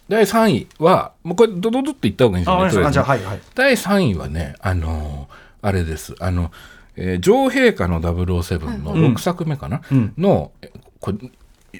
[0.10, 3.00] 第3位はもうこれドドドって言った方がいいんですあ、よね。
[3.00, 3.40] はいはい。
[3.54, 6.52] 第3位はね、あのーあれです、あの、
[6.96, 10.14] えー女王陛下の007の6作目かな、ん。
[10.18, 11.18] の、えこれ、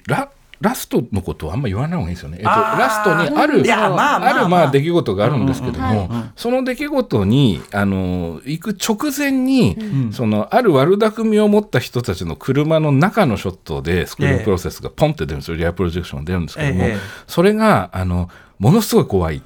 [0.06, 0.30] ラ
[0.60, 2.38] ラストのことはあんま言わない方がいいですよね。
[2.38, 4.36] えっと、ラストにあるあまあまあ。
[4.36, 9.76] あるまあ出来事があるんですけども、その出来事にあの行く直前に、
[10.12, 16.96] そのある悪巧みを持った人たちの車の中のショットでスクリーンプロセスがポンって出るんですよ、リアプロジェクションが出るんですけども、ええ。
[17.26, 19.42] それがあのものすごい怖い。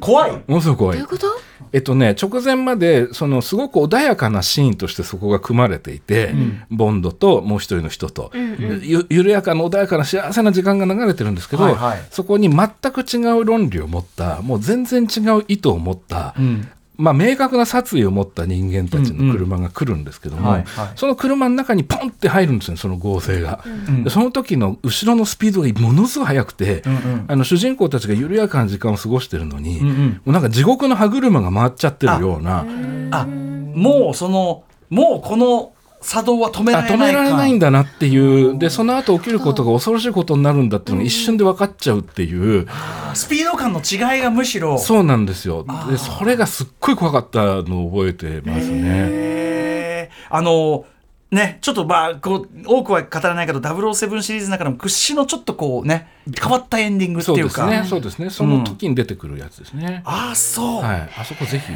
[0.00, 0.32] 怖い。
[0.32, 0.98] ものすごい怖い。
[0.98, 1.26] どういうこと？
[1.72, 6.32] えっとね、直前までそのすごく穏やかなシーンとしてそこが組まれていて、
[6.70, 11.98] ボンドともう一人の人と、ゆ緩やかな穏やかな幸せな時間が流れてるんですけど、はいはい。
[12.10, 23.64] そこに全く違う論理を持ったもう全然違う意図を持った、んまあ、明確な殺意を持った人間たちの車が来るんですけども、その車の中にポンって入るんですよその合成が、
[24.04, 26.82] でその時の後ろのスピードがものすごい速くて、
[27.26, 32.64] あの主人公たちが緩やかな時間を過ごしてるのに、もうなんか地獄の歯車が回っちゃってるような。
[33.10, 35.73] あもうそのもうこの
[36.04, 38.58] 作動は止めらあれない止められないんだなっていう。
[38.58, 42.68] でその後起きることが恐ろしいことになるんだっていうのが一瞬で分かっちゃうっていう、
[43.14, 44.78] スピード感の違いがむしろ。
[44.78, 45.64] そうなんですよ。
[45.88, 50.10] でそれがすっごい怖かったのを覚えてますね。
[50.28, 50.84] あの
[51.30, 56.06] ねちょっとまあこう多くは語らないけど007シリーズの中でも屈指のちょっとこうね
[56.38, 60.02] 変わったエンディングってそういうかですね、そうですね、その時に出てくるやつですね。
[60.04, 61.72] ああそう、はい、あそこぜひ。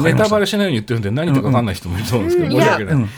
[0.00, 2.60] ネタバレしないように言ってるんで、何とか分かんない人もいると思うんですけど、うん。
[2.60, 2.94] 申し訳ない。
[2.94, 3.08] うん。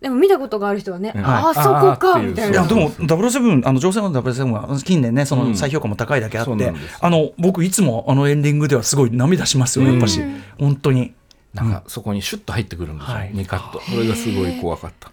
[0.00, 1.18] でも見たことがある人はね、ん。
[1.18, 2.60] ああそこあかみたいな。
[2.60, 10.20] いやでも007あの女性の007は近年ねその再評価も高いだけあって、あの僕いつもあのエンディングではすごい涙しますよねやっぱし、
[10.58, 11.14] 本当に。
[11.52, 13.32] なんかそこにシュッと入ってくるんですよ、はい。
[13.32, 13.80] 2カット。
[13.80, 15.10] それがすごい怖かった。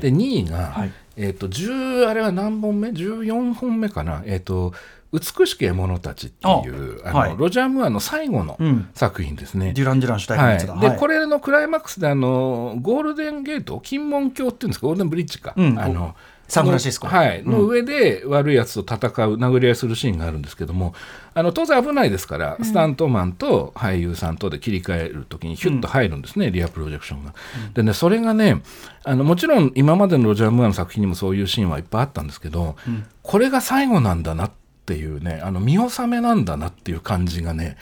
[0.00, 0.92] で、2位が、はい。
[1.16, 4.22] えっ、と、10、あれは何本目 ?14 本目かな？
[4.24, 4.72] えっ、と、
[5.12, 7.34] 美しき獲物たちっていう、あの、あはい。
[7.36, 8.88] ロジャー・ムーアの最後のうん。
[8.94, 9.72] 作品ですね。
[9.72, 10.54] デュラン・デュラン主体のはい。
[10.54, 15.78] やつだ、、でこれのクライマックスであのゴールデンゲート金門橋っていうんですかゴールデンブリッジか、うん。
[15.78, 16.14] あの
[16.46, 17.06] サンフランシスコ。
[17.06, 20.94] のはい、の上で悪いやつと戦う殴り合いするシーンがあるんですけども
[21.32, 27.34] あの当然危ないですから、スタントマンと俳優さんとで切り替える時にヒュッと入るんですね、リアプロジェクションが。
[27.74, 28.62] でねそれがね
[29.04, 32.74] あのもちろん今までのロジャー・ムーアの作品にもそういうシーンはいっぱいあったんですけど、
[33.22, 34.50] これが最後なんだなっ
[34.90, 37.76] ていうねあの見納めなんだなっていう感じがね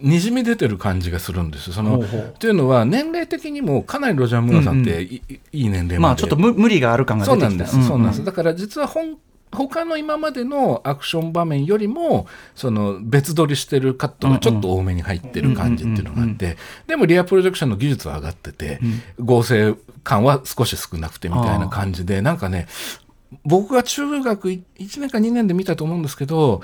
[0.00, 1.72] にじみ出てる感じがするんですよ。
[1.72, 2.02] その
[2.38, 5.98] というのは年齢的にもかなりロジャー・ムーアさんってい,い、いい年齢まで。
[5.98, 7.48] まあちょっと無無理がある感が出てきた。
[7.48, 8.22] そうなんです、そうなんです。
[8.22, 9.18] んだから実は本
[9.50, 16.56] 他の今までのアクション場面よりもその別撮りしてるカットがちょっと多めに入ってる感じっていうのがあって
[16.88, 18.80] でもリアプロジェクションの技術は上がってて、
[19.20, 22.66] 合成感は少し少なくてみたいな感じでなんかね
[23.44, 24.62] 僕が中学1
[25.00, 26.60] 年か2年で見たと思うんですけど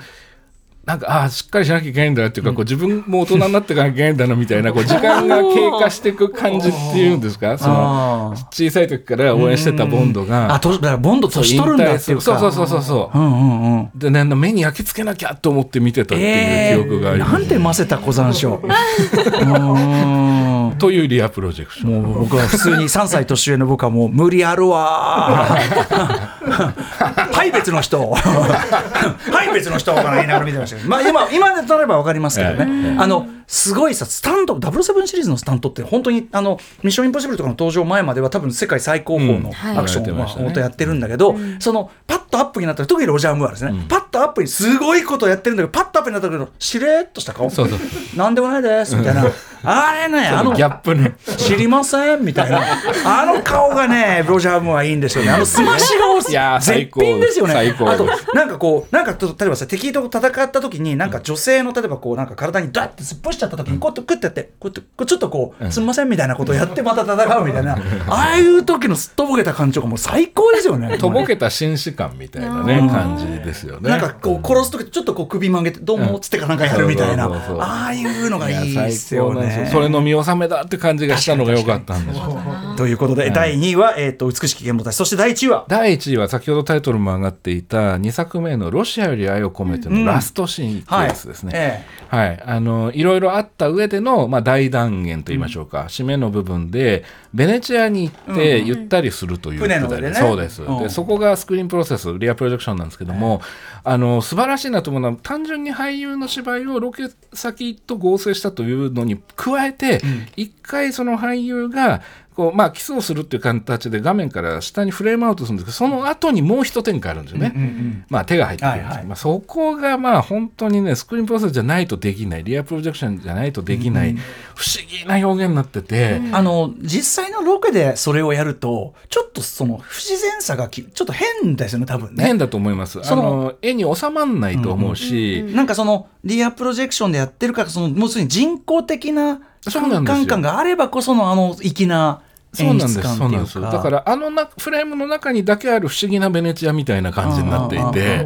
[0.85, 7.55] なんかああしっかりしなきゃいけないんだっていうか、こう自分も大人になっていかなきゃいけないんだなみたいなこう時間が経過していく感じっていうんですか？
[7.59, 10.55] その小さい時から応援してたボンドが。
[10.55, 12.23] あとだからボンド年取るんだっていうか。
[12.23, 13.17] そうそうそうそうそう。
[13.17, 13.89] うんうんうん。
[13.93, 18.57] でね目に焼き付けなきゃと思って見てたっていう記憶があります、なんてませた小山椒。
[18.57, 20.30] う ー
[20.73, 22.01] んというリアプロジェクション。
[22.03, 25.47] もう僕は普通に3歳年上の僕はもう無理あるわ。
[25.49, 28.09] ーはい別の人。
[28.09, 30.89] はい別の人かな言いながら見てましたけど。
[30.89, 39.77] まあ今今で取れば分かりますけどね、あのすごいさスタント007シリーズのスタントって本当にあのミッションインポッシブルとかの登場前までは多分世界最高峰のうん。
[39.77, 47.49] アクションを本当やってるんだけど、そのパッとアップになったら特にロジャー・ムーアですね、パッとアップにすごいことをやってるんだけどパッとアップになったけどしれっとした顔。
[47.49, 47.79] そうそう。
[48.15, 49.25] なんでもないですみたいな
[49.63, 51.15] あれねあのギャップね。
[51.37, 52.21] 知りません？
[52.25, 52.61] みたいな。
[53.05, 55.31] あの顔がねロジャー・ムーアいいんですよね。
[55.31, 57.53] あのすまし顔いやー最絶高品ですよね。
[57.53, 57.89] 最高。
[57.89, 67.77] あとなんかこうなんかと例えばさ敵と戦った時になんか女性の例えばこうなんか体にダッて突っ伏しちゃった時にこうやってクッてやってこうやってちょっとこうすみませんみたいなことをやってまた戦うみたいな。
[68.07, 70.97] ああいう時のすっとぼけた感じとかもう最高ですよね。
[70.99, 73.89] とぼけた紳士感みたいなね感じですよね。
[73.89, 77.25] なんかこう殺す時ちょっとこう首曲げてどうもっつってかなんかやるみたいな。
[77.59, 82.17] ああいうのがいいですよねそれの見納めだって感じがしたのが良かったんです。
[82.17, 82.41] よ
[82.77, 85.65] ということで、第2位は、えー、と美しき獣たちそして第1位は？
[85.67, 91.51] 第1位は先ほどタイトルも上がっていた2作目の「ロシアより愛を込めて」のラストシーンっていうやつですね。
[91.53, 100.15] えはい、あのいろいろあった上での、まあ、大断言といいましょうか、締めの部分でベネチアに行ってゆったりするという船の上でね。
[100.15, 100.79] そうです、うん。
[100.79, 103.41] でそこがスクリーンプロセスリアプロジェクションなんですけども、
[103.83, 109.99] あの素晴らしいなと思うのは単純に俳優の芝居をロケ先と合成したというのに加えて、
[110.35, 112.03] 一回その俳優が
[112.35, 119.05] こうまあキスをするっていう形で画面から下にフレームアウトするんですけどその後にもう一展開あるんですよね、まあ手が入ってくるんですよ、はいはい。
[119.07, 122.43] まあ、そこがまあ本当にねスクリーンプロセスじゃないとできない。
[122.43, 124.15] リアプロジェクションじゃないとできない、
[124.55, 132.23] 不思議な表現になってて、あの実際のロケでそれをやるとちょっとその不自然さがきちょっと変ですよね多分ね。
[132.23, 132.99] 変だと思います。
[132.99, 140.27] あそのの絵に収まんないと思うし、なんかそのリアプロジェクションでやってるからそのもうすでに人工的なそうなんですよ。
[140.27, 142.21] 感があればこそのあの粋な
[142.53, 143.61] そうなんですそうなんです。
[143.61, 143.79] だか。
[143.79, 148.25] からあのなフレームの中にだけある不思議なベネチアみたいな感じになっていて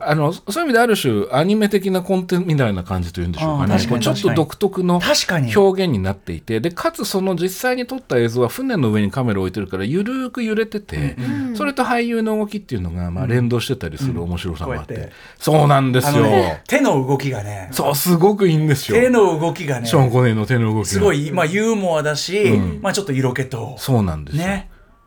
[0.00, 3.78] あのそういう意味である種アニメ的なコンテンツみたいな感じというんでしょうかね。
[3.78, 11.16] ちょっと独特の表現になっていてでかつその実際に撮った映像は船の上にカメラを置いてるからゆるーく揺れてて、
[11.54, 17.68] それと俳優の動きっていうのがまあ連動してたりする面白さもあって、こうやってそうなんですあよ、のね手の動きがね。
[17.72, 19.00] そうすごくいいんですよ。
[19.00, 19.86] 手の動きがね。
[19.86, 20.90] ショーン・コネの手の動きが。
[20.92, 22.82] すごい、まあ、ユーモアだし、うん。
[22.82, 23.68] まあ、ちょっと色気とよ。
[23.70, 23.74] ね。
[23.78, 24.44] そうなんですよ。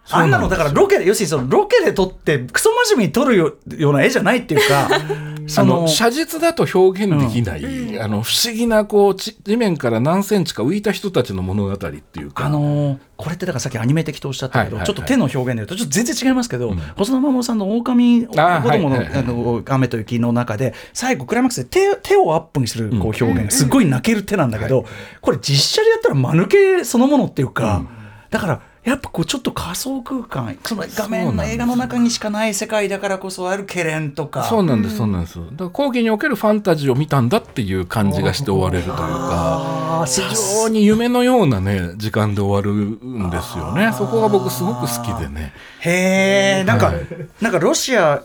[0.10, 4.90] あんなのだからロケで要するにそのロケで撮ってクソ真面目に撮るよような絵じゃないっていうか
[5.48, 14.88] そあのの写実だと表現できない、あの不思議なこうち地面から何センチか浮いた人たちの物語っていうか、あのーこれってだからさっきアニメ的とおっしゃったけど、はいはいはい。
[14.88, 19.10] ちょっと手の表現で言うとちょっと全然違いますけど、細田守さんの狼子供の,、はいはいはい。
[19.14, 23.52] あの雨と雪の中で最後クライマックスで手手をアップにするこう表現が。
[23.52, 24.86] すごい泣ける手なんだけど、
[25.22, 27.86] これ実写でやったら間抜けそのものっていうか、
[28.34, 34.44] だからやっぱこうちょっと仮想空間その画面の映画の中にしかない世界だからこそある懸念とか。
[34.46, 35.40] そうなんですそうなんです。
[35.40, 40.22] だから講義におけるファンタジーを見たんだっていう感じがして終われるというか非
[40.64, 43.94] 常に夢のようなね時間で終わるんですよね。
[43.96, 45.54] そこが僕すごく好きでね。
[45.82, 47.06] へえ、なんか、はい。
[47.40, 48.24] なんかロシア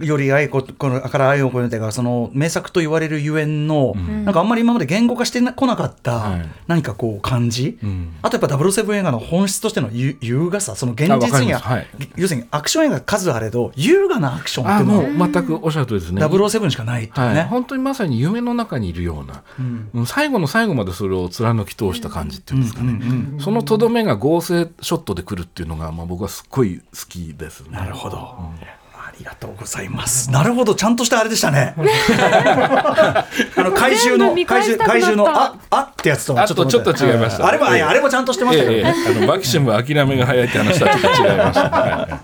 [0.00, 6.48] より愛子このから愛を込めてがその名作と言われるゆえんの、なんかあんまり今まで言語化してこなかったはい。
[6.66, 8.16] 何かこう感じ、ん。
[8.22, 11.86] あとやっぱ007映画の本質としてのゆ優雅さその現実には、はい。
[12.16, 16.24] 要するにアクション映画数あれど優雅なアクションってあいうのはもう全くおっしゃるとりですね。
[16.24, 17.42] 007しかないっていうはい、ね。
[17.42, 19.42] 本当にまさに夢の中にいるような、
[19.94, 20.06] うん。
[20.06, 23.00] 最後の最後までそれを貫き通した感じっていうんですかね、
[23.40, 27.70] そのとどめが合成ショットで来るっていうのが、まあ、僕はすっごい好きですね。
[27.72, 28.18] なるほど。
[29.18, 30.30] ありがとうございます。
[30.30, 31.74] なるほど、ちゃんとしたあれでしたね。
[31.76, 33.26] あ
[33.56, 34.86] の怪獣の怪獣くなった。
[34.86, 37.44] 怪獣のああってやつとあとちょっと違いました。
[37.44, 42.20] あれもあれあれもちゃんとしてましたけどあのマキシム諦めが早いって話とはちょっと違いました、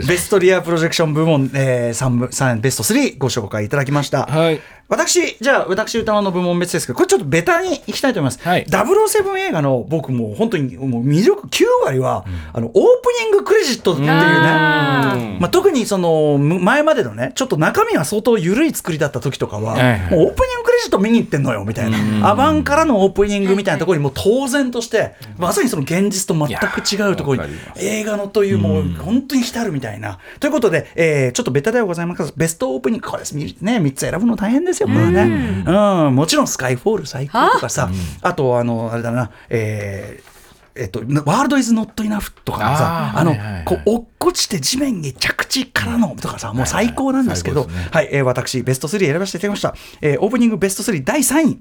[0.08, 4.24] ベストリアプロジェクション部門、えー、3, 部3ベスト3ご紹介いただきました。
[4.24, 4.26] た。
[4.32, 4.60] はい
[4.92, 8.46] 私、じゃあ、私歌の部門別ですけど、これちょっとベタにいきたいと思います。
[8.46, 8.66] はい。
[8.66, 12.80] 007映画の僕もう本当にもう魅力9割は、あの、オープ
[13.24, 14.12] ニングクレジットっていうね。
[14.12, 30.18] あうんまあ、特にそのむ前までのねちょっと中身が相当緩い作りだった時とかは、はいはいもうオープニングクレジット見に行ってんのよみたいな、アバンからのオープニングみたいなところにもう当然として、まさにその現実と全く違うところに映画のというもう本当に浸るみたいな。
[30.40, 33.36] ということで、えーちょっとベタではございますがベストオープニングこれです。
[33.36, 37.90] みね3つ選ぶの大変ですよこれね、うん、もちろんスカイフォール最高とかさ
[38.20, 38.34] あ。
[38.34, 40.32] とあのあれだなえー
[40.74, 43.34] えっと、ワールドイズノットイナフとかもさ、あの、
[43.66, 49.74] こう、落っこちて地面に着地からのとかさ、もう最高なんですけど、はい、えー私、ベスト3選ばせていただきました。
[50.00, 51.60] えーオープニングベスト3第3位。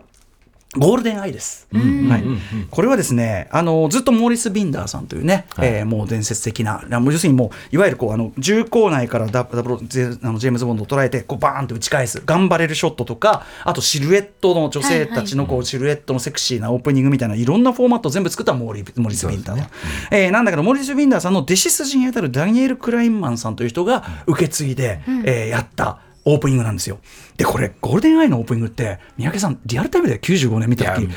[0.77, 2.23] ゴールデンアイです、はい、
[2.69, 19.65] これはですねあのずっとモーリス・ビンダーさんというね、えーもう伝説的な要するにもういわゆるこうあの銃口内からダダブルゼあのジェームズ・ボンドを捉えてこうバーンと打ち返すガンバレルショットとかあとシルエットの女性たちのこうシルエットのセクシーなオープニングみたいないろんなフォーマットを全部作ったモーリモーリス・ビンダーの、
[20.11, 26.99] えーなんだけどモーリス・ビンダーさんの弟子筋にあたるダニエル・クラインマンさんという人が受け継いで、えーやったオープニングなんですよ。
[27.37, 31.07] で、これ、ゴールデンアイのオープニングって、三宅さん、リアルタイムで95年見た時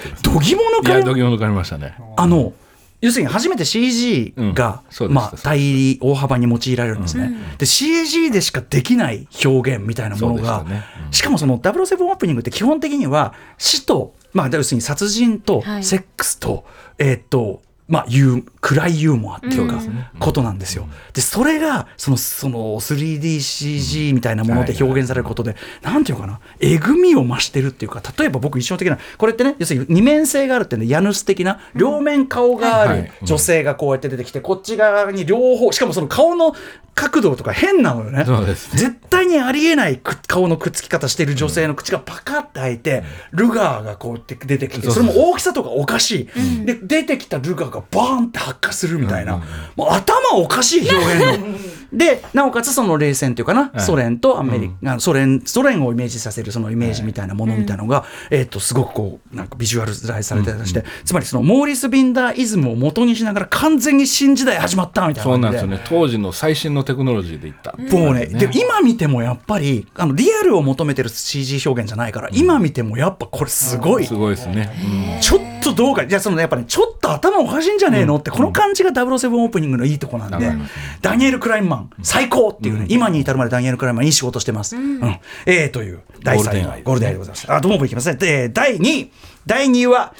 [1.04, 1.94] どぎものかれましたね。
[2.16, 2.52] あの、
[3.04, 10.82] 要するに初めて CG が、うんまあ、大り大幅に用いられるんですね、で CG でしかできない表現みたいなものが、ね。
[11.06, 11.12] うん。
[11.12, 15.84] しかもその007オープニングって基本的には死と、まあ、要するに殺人とはい。
[15.84, 16.64] セックスと、
[16.98, 19.78] えーっとまあ、ユー暗いユーモアっていうか、
[20.18, 20.88] ことなんですよ。
[21.12, 36.54] で、それが、その、その 3DCG みたいなもので表現されることで、なんていうかな、えぐみを増してるっていうか、例えば僕印象的な、これってね、要するに二面性があるっていうのは、ヤヌス的な、両面顔があるはい女性がこうやって出てきて、こっち側に両方、しかもその顔の
[36.94, 38.24] 角度とか変なのよね。
[38.24, 38.74] そうです。
[38.76, 46.64] 絶対にありえないく顔のくっつき方してる女性の口がパカッて開いて、ルガーがこうやって出てきて、それも大きさとかおかしい。
[46.64, 49.42] で、出てきたルガーがバーンっては落下するみたいな、
[49.76, 51.74] もう頭おかしい表現の。
[51.94, 53.80] でなおかつその冷戦っていうかな、はい。
[53.80, 65.80] ソ連とアメリカ、ソ連ソ連をイメージさせるそのイメージみたいなものみたいなのが、えー、とすごくこうなんかビジュアルライズされてたりして、つまりそのモーリス・ビンダーイズムを元にしながら完全に新時代始まったみたいなそうなんですよね。
[65.88, 78.16] 当時の最新のテクノロジーでいった、もうね、で今見てもやっぱりあのリアルを求めてる CG 表現じゃないから、今見てもやっぱこれすごい、すごいですね、ちょっとどうか、いやそのねやっぱね、ちょっと頭おかしいんじゃねえの？
[78.16, 80.52] って、この感じが007オープニングのいいとこなんで、
[81.00, 84.76] ダニエル・クラインマン、最高っていうね、今に至るまでダニエル・クラインマン、いい仕事してます。
[84.76, 85.00] うん。
[85.46, 86.66] えーという、第3位。
[86.66, 87.52] はゴールデンアイでございます。
[87.52, 88.16] あ、どうもいきますね。
[88.16, 89.12] で、第2位、
[89.46, 90.14] 第2位は、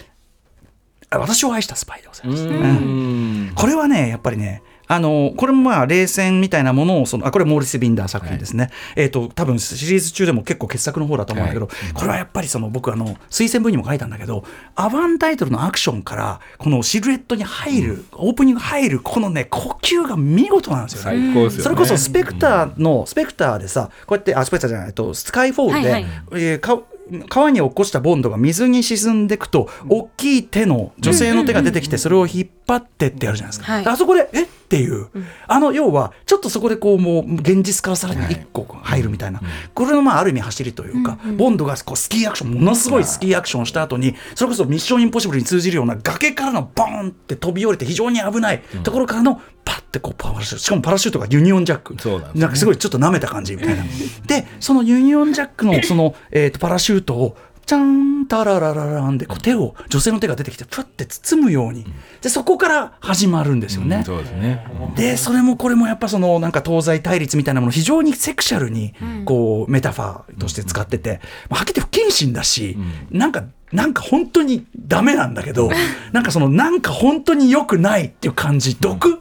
[1.11, 2.43] あ私を愛したスパイでございます。
[2.45, 3.53] うん。
[3.55, 21.33] これはね、やっぱりね、あのこれもまあ冷戦みたいなものをそのあこれモーリス・ビンダー作品ですね、えっ、と多分シリーズ中でも結構傑作の方だと思うんだけど、これはやっぱりその僕あの推薦文にも書いたんだけどアバンタイトルのアクションからこのシルエットに入る、オープニング入るこのね呼吸が見事なんですよね。
[21.33, 21.63] 最高ですよね。
[21.65, 26.11] それこそスペクターの、スペクターでさ、こうやって、あ、スペクターじゃない、と、スカイフォールで、はいはい。
[26.33, 26.83] えーか
[27.29, 33.73] 川に落っこちたボンドが水に沈んでいくと、大きい手の女性の手が出てきて、それを引っ張ってってやるじゃないですか。
[33.73, 33.87] はい。
[33.87, 34.43] あそこで、え？
[34.43, 35.09] っていう、
[35.47, 39.41] あの、要は、ちょっとそこでこう、もう、現実からさらに一個入るみたいな、
[39.73, 51.97] これの、まあ、ある意味走りというか、ボンドがこうスキーアクション、ものすごいスキーアクションをした後に、それこそミッションインポッシブルに通じるような崖からのボーンって飛び降りて非常に危ないところからの、パッてこうパラシュートしかもパラシュートがユニオンジャック。
[52.01, 52.49] そうなんですね。
[52.49, 53.85] かすごいちょっと舐めた感じみたいな。
[54.27, 57.37] でそのユニオンジャックのその、えー、とパラシュートを
[57.67, 61.85] チャンタラララランでこう手を女性の手が出てきてプッて包むように。
[62.21, 64.03] でそこから始まるんですよね。
[64.05, 64.65] そうですね、
[64.97, 68.95] でそれもこれもやっぱそのなんか東西対立みたいなものを非常にセクシャルに
[69.25, 72.77] こうメタファーとして使ってて、まあはっきり言って不謹慎だし、
[73.11, 75.71] なんかなんか本当にダメなんだけど
[76.13, 79.21] なんかそのなんか本当に良くないっていう感じ毒、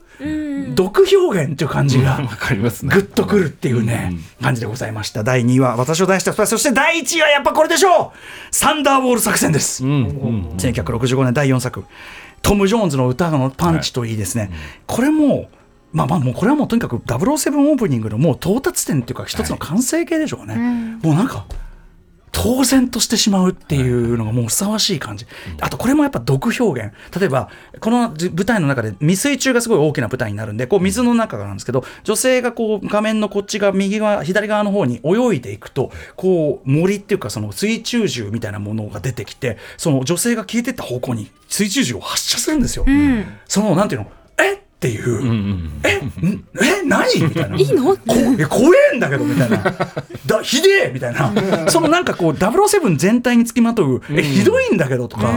[0.76, 2.93] 毒表現っていう感じがわかりますね。
[2.93, 5.24] グッとくるっていうね、感じでございました。
[5.24, 8.18] 第2位は私を題したそして第1位はやっぱこれでしょう！
[8.51, 9.84] サンダーボール作戦です。
[9.84, 11.84] 1965年第4作。
[12.41, 14.51] トム・ジョーンズの歌のパンチといいですね、
[14.86, 15.49] これも
[15.93, 20.55] まあまあもうこれはもうとにかく007オープニングのもう到達点っていうか一つの完成形でしょうね、
[21.01, 21.45] もうなんか
[22.36, 25.26] 当然としてしまうっていうのがもうふさわしい感じ、
[25.62, 26.92] あとこれもやっぱ毒表現。
[27.18, 42.86] 例えばこのじ舞台の中で未水中がすごい大きな舞台になるんでこう水の中なんですけど女性がこう画面のこっち側右側左側の方に泳いでいくとこう森っていうかその水中銃みたいなものが出てきてその女性が消えてった方向に水中銃を発射するんですよ。
[43.48, 44.12] そのなんていうの？
[44.38, 44.64] え？
[44.84, 47.24] っていう、えんえ何？
[47.24, 47.56] みたいな。
[47.56, 47.96] いいの？
[47.96, 48.02] こ
[48.38, 49.64] え怖えんだけどみたいな。
[50.26, 51.72] だひでえみたいな。
[51.72, 55.36] そのなんかこう007全体につきまとう、えひどいんだけどとか、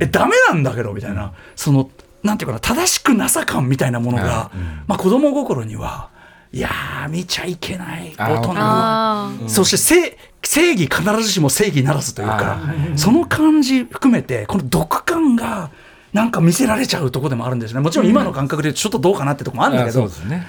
[0.00, 1.34] えダメなんだけどみたいな。
[1.56, 1.90] その
[2.22, 4.50] なんていうかな正しくなさ感みたいなものが、
[4.86, 6.08] まあ子供心には
[6.52, 12.60] いやー見ちゃいけない大人あそして正正義必ずしも正義ならずというか
[12.94, 15.70] その感じ含めてこの毒感が
[16.16, 17.80] なんか見せられちゃうところでもあるんですね。
[17.80, 20.46] もちろん今の感覚でちょっとどうかなってとこもあるんだけど、うですね、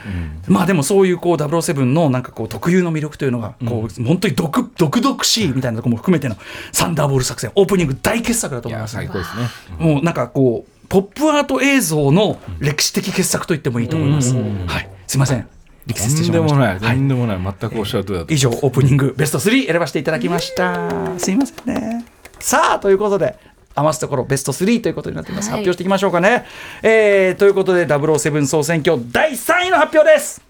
[0.47, 6.37] まあでもそういうこう007のなんかこう特有の魅力というのがこう本当に毒毒々しいみたいなところも含めての
[6.71, 8.97] サンダーボール作戦オープニング大傑作だと思います。
[8.97, 9.09] ね、
[9.77, 14.35] もうなんかこうポップアート映像の歴史的傑作と言ってもいいと思います。
[14.35, 14.41] は
[14.79, 15.45] い、すいません。
[15.85, 16.55] 力説してしまいました。
[16.55, 16.95] とんでもない、はい。
[16.95, 21.19] とんでもない、全くおっしゃる通りだと以上オープニングベスト3選ばせていただきました。
[21.19, 22.05] すいませんね。
[22.39, 23.35] さあということで
[23.77, 25.59] 余すところベスト3ということになっています、はい。
[25.59, 26.45] 発表していきましょうかね、
[26.83, 30.41] えーということで007総選挙第3位の発表です。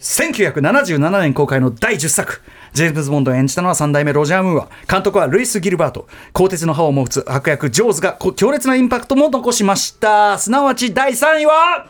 [0.00, 2.40] 1977年公開の第10作。
[2.72, 4.68] ジェームズ・ボンドを演じたのは3代目ロジャー・ムーア。
[4.88, 6.06] 監督はルイス・ギルバート。
[6.32, 10.38] 鋼鉄の歯を持つ悪役ジョーズがこ強烈なインパクトも残しました。
[10.38, 11.86] すなわち第3位は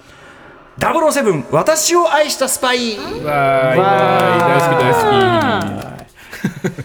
[0.79, 2.97] 007私を愛したスパイ。
[2.97, 5.88] わーいわーい大好き大好き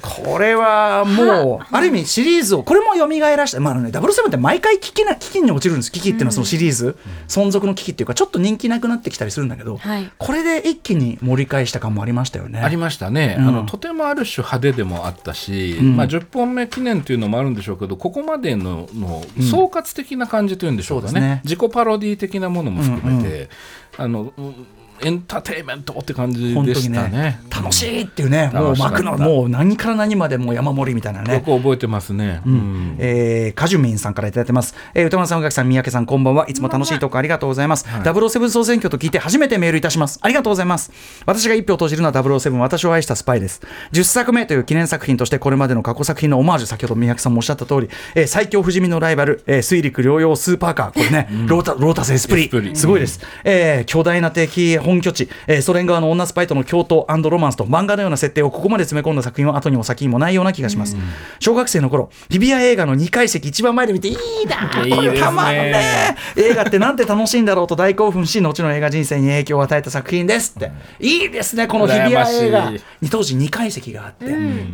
[0.02, 6.98] これはもうある意味シリーズをこれも蘇らして、まああのね、007って毎回危機な危機に落ちるんです危機っていうのはそのシリーズ、
[7.28, 10.12] 存続の危機っていうかちょっと人気なくなってきたりするんだけど、はい。
[10.18, 12.60] これで一気に盛り返した感もありましたよね。
[12.60, 13.48] ありましたね、うん。
[13.48, 15.96] あのとてもある種派手でもあったし、ん。
[15.96, 23.50] まあ、10本目記念というのもあるんでしょうけどここまでのの総括的な感じというんでしょうかね,、自己パロディ的なものも含めて、
[23.98, 24.68] あのうん
[25.06, 27.10] エンターテインメントって感じ本当にでしたね。
[27.10, 29.04] ね楽しいっていうね、もう楽しかった。
[29.04, 32.96] 幕のもう何から何までもう山盛りみたいなよねく覚えてますね、うん。
[33.00, 36.50] えーカジュミンさんからいただいてます、えー歌丸さん、宇垣さん、三宅さん、こんばんは。
[36.50, 37.86] いつも楽しいトークありがとうございます。
[37.86, 40.20] 007総選挙と聞いて初めてメールいたします。
[40.22, 40.92] ありがとうございます。
[41.26, 43.62] 私が一票を投じるのは007、私を愛したスパイです。
[43.92, 52.50] 10作目という記念作品として、これまでの過去作品のオマージュ、先ほど三宅さんもおっしゃった通り、えー最強不死身のライバル、えー水陸両用スーパーカー、これね、ロータロータスエスプリ。
[52.76, 53.20] すごいです。
[53.44, 54.78] えー巨大な敵。
[54.78, 60.96] 本拠地、えーソ連側の女スパイとの共闘ロマンスと漫画のような設定をここまで詰め込んだ作品は後にも先にもないような気がします。
[61.40, 64.16] 小学生の頃、日比谷映画の2階席一番前で見ていい
[64.48, 70.72] な、いれたまんね映画ってなんて楽しいんだろうと大興奮し、後の映画人生に影響を与えた作品ですって。
[71.00, 72.72] いいですね、この日比谷映画。
[73.02, 74.26] に当時2階席があって、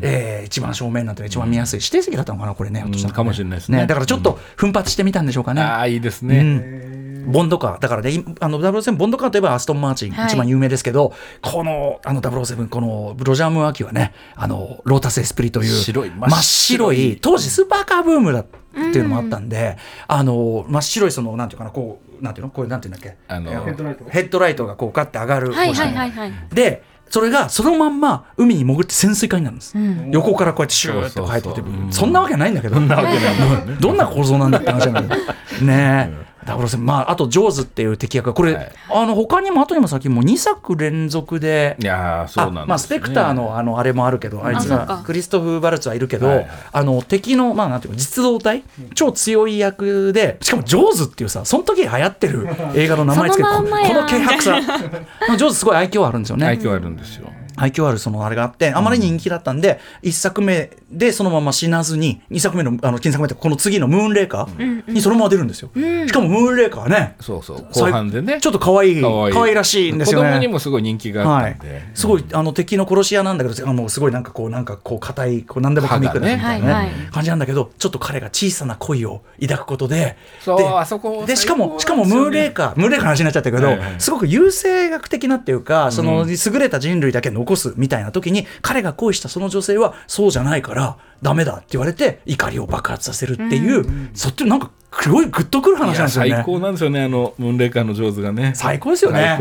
[0.02, 1.80] えー一番正面なんて一番見やすい。
[1.80, 2.80] 指定席だったのかな、これね。
[2.80, 3.16] ひょっとしたらね。
[3.16, 3.86] かもしれないですね。
[3.86, 5.62] だからちょっと奮発してみたんでしょうかね。
[5.62, 6.44] ああいいですね、
[7.30, 10.26] ボンドカー、だからね、いあの007、ボンドカーといえばアストン・マーチン、はい。
[10.28, 19.78] 一番有名ですけど、このあの007、このロジャー・ムーアキはね、あのロータス・エスプリという白い真っ白い、当時スーパーカーブームだっていうのもあったんで、
[20.08, 24.76] あの真っ白い、そのなんていうかな、こう、なんていうの、これなんていうんだっけ、あのヘッドライトが。
[24.76, 26.34] こう、ガッて上がる、はいはいはいはい。
[26.52, 29.76] で、それがそのまんま海に潜って潜水艦になるんです、
[30.12, 31.94] 横からこうやってシューって入ってきてそうそうそう。
[31.94, 32.76] そんなわけないんだけど。
[32.76, 35.22] どんなわけないどんな構造なんだって話なんだけ
[35.62, 35.66] ど。
[35.66, 36.86] ねえダブルセブン。
[36.86, 38.72] まああとジョーズっていう敵役がこれ、はい。
[38.90, 46.50] あの他にも後にも先にも2作連続でいやーそうなんです、ね、あまあ、スペクターのあのあれもあるけどあいつがクリストフ・バルツはいるけど、はいはい。
[46.72, 48.64] あの敵の、まあ、なんていうか実動隊
[48.96, 53.70] 超強い役でしかもジョーズっていうさその時流行ってる映画の名前つけてこの
[54.08, 54.60] 軽薄さ。
[55.38, 56.46] ジョーズすごい愛嬌あるんですよね。
[56.46, 67.68] 愛嬌あるんですよ愛嬌あるそのあれがあってあまりに人気だったんで、一作目でそのまま死なずに二作目のあの金作目ってこの次のムーンレイカーにそのまま出るんですよ、しかもムーンレイカーねそうそう。
[67.72, 68.40] 後半でね。
[68.42, 69.34] ちょっと可愛い可愛い。
[69.34, 70.30] 可愛らしいんですよね。
[70.30, 76.92] 子供にもすごい人気があはいったんで、、すごいあの敵の殺し屋なんだけどあのすごいなんかこうなんかこう硬いこう何でも噛み砕くみたいなね、歯がねはいはい。
[77.12, 96.32] 感じなんだけどちょっと彼が小さな恋を抱くことでそうであそこでしかもしかもムーンレイカームーンレイカーの話になっちゃったけど、はいはいすごく優生学的なっていうかその優れた人類だけ残すみたいな時に彼が恋したその女性はそうじゃないからダメだって言われて怒りを爆発させるっていう、そっちなんかすごいグッとくる話なんですよね。
[96.32, 98.54] 最高なんですよねあのムーンレイカーの上手がね。
[98.56, 99.22] 最高ですよね。
[99.22, 99.38] なん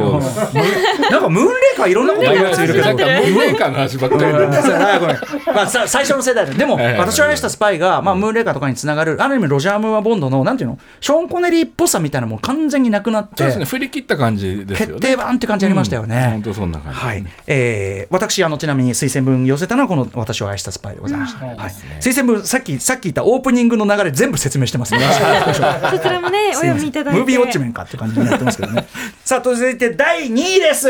[1.22, 2.84] かムーンレイカーいろんなこと言うやついるけど。
[2.84, 10.78] なんかムーンレイカーの話ばっかり最初の世代ででも私が愛したスパイが、まあ、ムーンレイカーとかにつながるある意味ロジャー・ムーア・ボンドのなんていうの？
[11.00, 13.64] ショーン・コネリーっぽさみたいなのも完全になくなってそうですね。
[13.64, 16.28] 振り切った感じですよ決ね定版って感じありましたよね。
[16.30, 17.24] 本当そんな感じ、はい。
[17.46, 21.67] えー私あのちなみに推薦文寄せたのはこの「私を愛したスパイ」でございました、はい、
[22.00, 25.00] 推薦文さっきさっき言ったオープニングの流れ全部説明してますね。
[25.90, 27.18] そちらもね、お読みいただいて。
[27.18, 28.86] ムービーウォッチメンかって感じになってますけどね。
[29.24, 30.88] さあ続いて第2位です。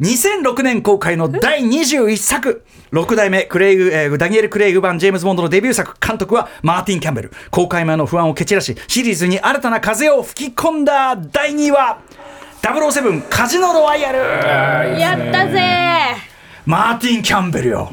[0.00, 2.64] 2006年公開の第21作。
[2.92, 7.32] 6代目クレイグ、えーダニエル・クレイグ版ジェームズ・ボンドのデビュー作監督はマーティン・キャンベル。
[7.50, 12.00] 公開前の不安を蹴散らしシリーズに新たな風を吹き込んだ第2位は
[12.62, 14.18] 007カジノロワイヤル。
[14.98, 16.16] やったぜ。
[16.66, 17.90] マーティン・キャンベルよ、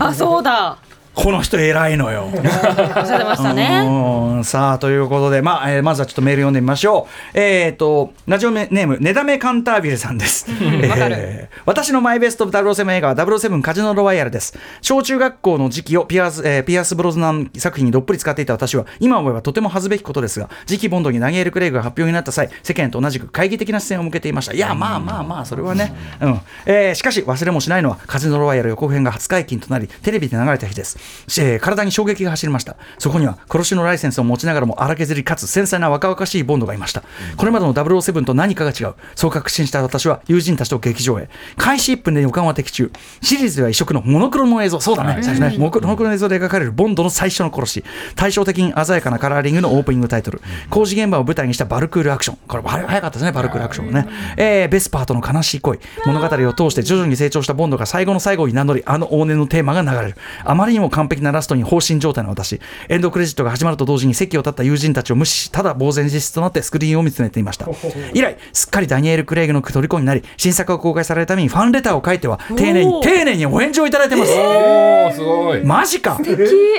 [0.00, 0.78] あ、そうだ。
[1.16, 3.82] この人偉いのよ おっしゃってましたね。
[3.84, 7.30] うんさあということで、まあえーまずはちょっとメール読んでみましょう。
[7.34, 10.46] えっ、とラジオネームねだめカンタービレさんです。
[10.48, 14.56] えー私のマイベスト007映画は007カジノロワイヤルです。
[14.82, 24.52] 小中学校の時期をピアス、えーピアスブロズナン作品にどっぷり使っていた私は今思えばとても恥ずべきことですが次期ボンドにダニエル・クレイグが発表になった際世間と同じく懐疑的な視線を向けていました。
[24.52, 25.94] いやまあまあまあそれはね。
[26.20, 30.98] うんえーしかし忘れもしないのはカジノロワイヤル予告編が初解禁となりテレビで流れた日です。
[31.38, 32.76] えー体に衝撃が走りました。
[32.98, 37.02] そこには殺しのライセンスを持ちながらも荒削りかつ繊細な若々しいボンドがいました。
[37.36, 38.94] これまでの007と何かが違う。
[39.14, 41.28] そう確信した私は友人たちと劇場へ。
[41.56, 42.90] 開始1分で予感は的中。
[43.22, 44.80] シリーズでは異色のモノクロの映像。
[44.80, 45.22] そうだね。
[45.22, 45.56] 最初ね。
[45.58, 47.84] モノクロの映像で描かれるボンドの最初の殺し。
[48.14, 50.40] 対照的に鮮やかなカラーリングのオープニングタイトル。
[50.70, 52.38] 工事現場を舞台にしたバルクールアクション。
[52.46, 54.06] これ早早かったですね、バルクールアクションね。
[54.36, 55.78] えーベスパーとの悲しい恋。
[56.06, 60.16] 物語を通して徐々に成長したボンドが最後の最後に名乗り、あの往年のテーマが流れる。
[60.44, 62.60] あまりにも完璧なラストに放心状態の私。
[62.88, 67.68] エンドクレジットが始まると同時に席を立った友人たちを無視し、ただ呆然自失となってスクリーンを見つめていました。
[68.14, 74.32] 以来、すっかりダニエル・クレイグの虜になり、新作が公開されるためにファンレターを書いては、丁寧に、丁寧にお返事をいただいてます。
[74.32, 76.18] おおすごいマジか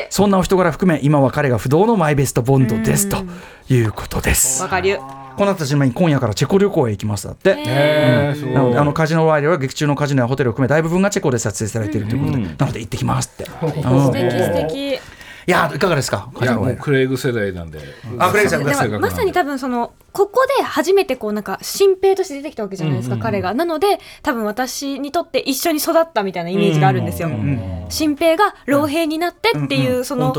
[0.10, 3.18] そんなお人柄含め今は彼が不動のマイベストボンドですと
[3.70, 5.27] いうことですわかる。
[5.38, 7.52] この後ちなみに今夜からチェコ旅行へ行きますだって。
[7.52, 8.36] へー。
[8.36, 8.54] すごい。
[8.54, 13.72] なのであのカジノワイルは劇中のカジノやホテルを含め大部分がチェコで撮影されているということで、なので行ってきますって、 うん。
[13.72, 14.32] 素敵。
[14.32, 15.00] 素敵。
[15.48, 16.30] いやいかがですか？
[16.42, 17.80] いやもうクレイグ世代なんで。
[18.20, 23.22] あクレイグまさに多分そのここで初めてこうなんか新兵として出てきたわけじゃないですか、うん。
[23.22, 23.54] うんうん彼が。
[23.54, 27.30] なので多分私にとって一緒に育ったみたいなイメージがあるんですよ、
[27.88, 30.34] 新兵が老兵になってっていうその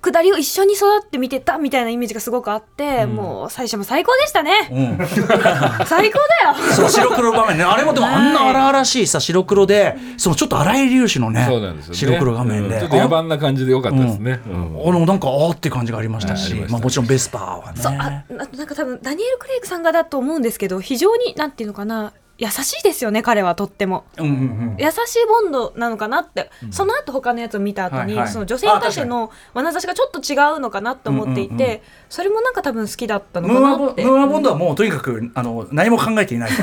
[0.00, 5.06] 本当ねくだりを一緒に育って見てたみたいなイメージがすごくあって、もう最初も最高でしたね、うん。
[5.86, 6.54] 最高だよ。
[6.74, 7.64] そう白黒画面ね。
[7.64, 11.98] あれもでもあんな荒々しいさ白黒でそのちょっと荒井粒子のねそうなんですよね。
[11.98, 12.80] 白黒画面で、うん。
[12.80, 14.82] ちょっと野蛮な感じでよかったですね、うん。
[14.86, 16.72] あのなんかあーって感じがありましたし、はいました。
[16.72, 17.80] まあ、もちろんベスパーはね。
[17.80, 24.04] そうあななんか多分ダニエル・クレイグさんがだと思うんですけど非常になんていうのかな優しいですよね彼はとっても。
[24.18, 24.76] うんうんうん。
[24.78, 28.28] 優しいボンドなのかなって、その後他のやつを見た後に、はいはい。
[28.28, 31.80] その女性に対しての眼差しがちょっっと違うのかなと思っていて、うんうんうん。
[32.08, 34.04] それもなんか多分好きだったのかなって。
[34.04, 36.50] ムーアボンドはもうとにかくあの何も考えていな い。
[36.50, 36.56] 冷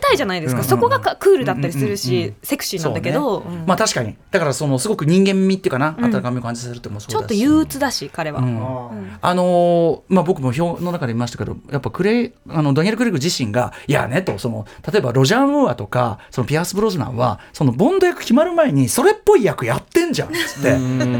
[0.00, 0.64] たいじゃないですか、うん。
[0.64, 2.36] うんそこがかクールだったりするし、うんうんうん。
[2.42, 4.16] セクシーなんだけど、ねうんまあ確かに。
[4.30, 5.96] だからそのすごく人間味っていうかな。
[5.98, 6.14] うん。
[6.14, 7.12] 温かみを感じさせるってもそうだし。
[7.12, 9.18] ちょっと憂鬱だし彼は、うん。
[9.20, 20.72] あのーまあ、僕も表の中で見ましたけどやっぱクレイあのダニエル・クレイグ自身がいやねとその例えばロジャー・ムーアとかそのピアース・ブロズナンはそのボンド役決まる前にそれっぽい役やってんじゃんっつって。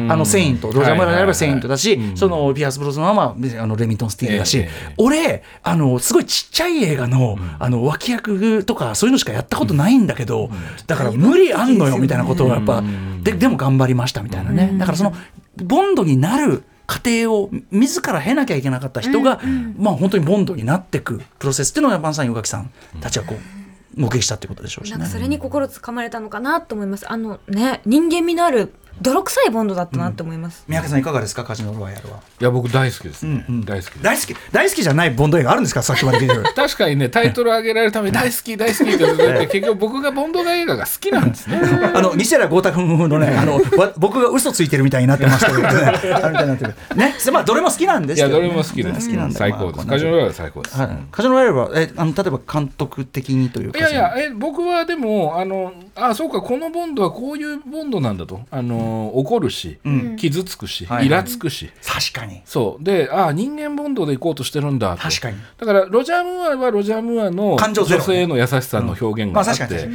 [0.08, 10.50] あのセイントロジャー・ムーアであればセイントだし、そのピアース・ブロズナンは、まあ、あのレミントン・スティールだし、ええ俺あのすごいちっちゃい映画の,、あの脇役とかそういうのしかやったことないんだけど、
[10.86, 12.82] だから無理あんのよみたいなことをやっぱ、
[13.22, 15.14] ででも頑張りましたみたいなね、だからその
[15.56, 19.40] ボンドになる過程を自ら経なきゃいけなかった人が、
[19.76, 22.70] まあ本当にボンドになっていくプロセスっていうのがバンサイン宇垣さん
[23.02, 25.12] たちはこう目撃したってことでしょうしねなんか。
[25.12, 31.44] それに心つかまれたのかなと思いますあのね人間味のある泥臭いボンドだったなって思います、三宅さんいかがですか？
[31.44, 32.18] カジノロワイヤルは。
[32.40, 33.64] いや僕大好きです、うんうん。
[33.64, 34.34] 大好き大好き。
[34.52, 35.82] 大好きじゃないボンド映画あるんですか？
[35.82, 36.42] さっきまで聞いてる。
[36.54, 41.60] 確かにねタイトル上げられるために大好き大好きって言って結局僕がボンドガ映画が好きなんですね。
[41.94, 45.68] あの西原豪太君のねあのわ僕が嘘ついてるみたいになってましたけどね。
[46.22, 46.74] あみたいになってる。
[46.96, 48.34] ねまあどれも好きなんですけど、ね。
[48.34, 49.76] いやどれも好きです、好きなんだ最高です。
[49.78, 58.40] まあカジノロワイヤル最高です、はい、カジノロワイヤルはえあの例えば監督的にというかいやいやえ僕はでもあのあそうかこのボンドはこういうボンドなんだと。
[58.50, 60.16] あの怒るし、ん。
[60.16, 61.70] 傷つくし、はいイラつくし。
[61.84, 62.42] 確かに。
[62.44, 62.84] そう。
[62.84, 65.02] であ人間ボンドで行こうとしてるんだと。
[65.02, 65.36] 確かに。
[65.58, 69.88] だからロジャー・ムーアはロジャー・ムーアの女性の優しさの表現があって、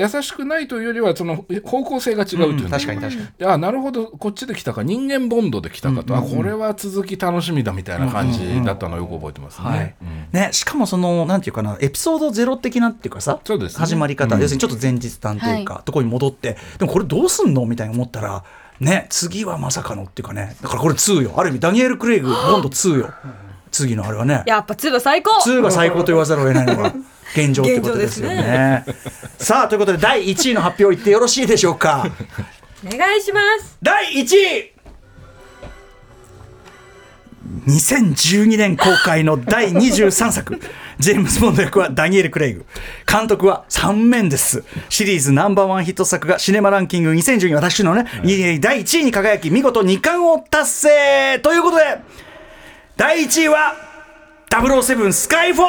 [0.00, 3.46] 優しくないというよりはその方向性が違うという、確かに確かに。
[3.46, 4.82] あなるほどこっちで来たか。
[4.82, 9.96] 人間ボンドで来たかと、あこれは続き楽しみだみたいな感じだったのをよく覚えてますね。
[10.32, 13.78] ね、しかもそのなんていうかなエピソードゼロ的なっていうかさそうですね。
[13.78, 14.42] 始まり方、うん。
[14.42, 18.44] 要するにちょっと前日談というか、ところに戻ってでもこれどうすんのみたいに思ったら
[18.80, 20.56] ね次はまさかのっていうかね。
[20.62, 23.12] だからこれ2よある意味ダニエル・クレイグボンド2よ
[23.70, 24.42] 次のあれはね。
[24.46, 25.30] やっぱ2は最高。
[25.42, 26.92] 2が最高と言わざるを得ないのが
[27.34, 28.84] 現状ってことですよね。
[29.38, 32.06] さあということで第1位の発表いってよろしいでしょうか。
[32.86, 33.76] お願いします。
[33.82, 34.75] 第1位
[37.66, 40.60] 2012年公開の第23作
[40.98, 42.66] ジェームズ・ボンド役はダニエル・クレイグ。
[43.10, 48.06] 監督はサン・メンデスシリーズナンバーワンヒット作がシネマランキング2012私のね、
[48.60, 52.00] 第1位に輝き見事2冠を達成ということで
[52.96, 53.74] 第1位は
[54.48, 55.66] 007スカイフォ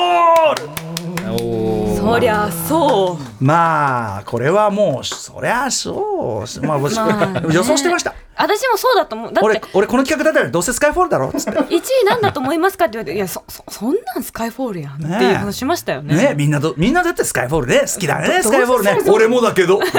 [0.52, 1.98] ール。
[1.98, 3.44] そりゃそう。
[3.44, 6.66] まあこれはもうそりゃそう。
[6.66, 7.54] まあ、私まあね。
[7.54, 9.34] 予想してました私もそうだと思う。
[9.34, 11.60] だって俺俺この企画だったらどうせスカイフォールだろっつって。
[11.60, 16.16] 1位なんだと思いますかって言われていやそそそんなんスカイフォールやんっていう話しましたよね。
[16.16, 17.82] ねみんなどみんなだってスカイフォールね。
[17.82, 19.12] 好きだねどスカイフォールね。
[19.12, 19.80] 俺もだけど。
[19.88, 19.90] ね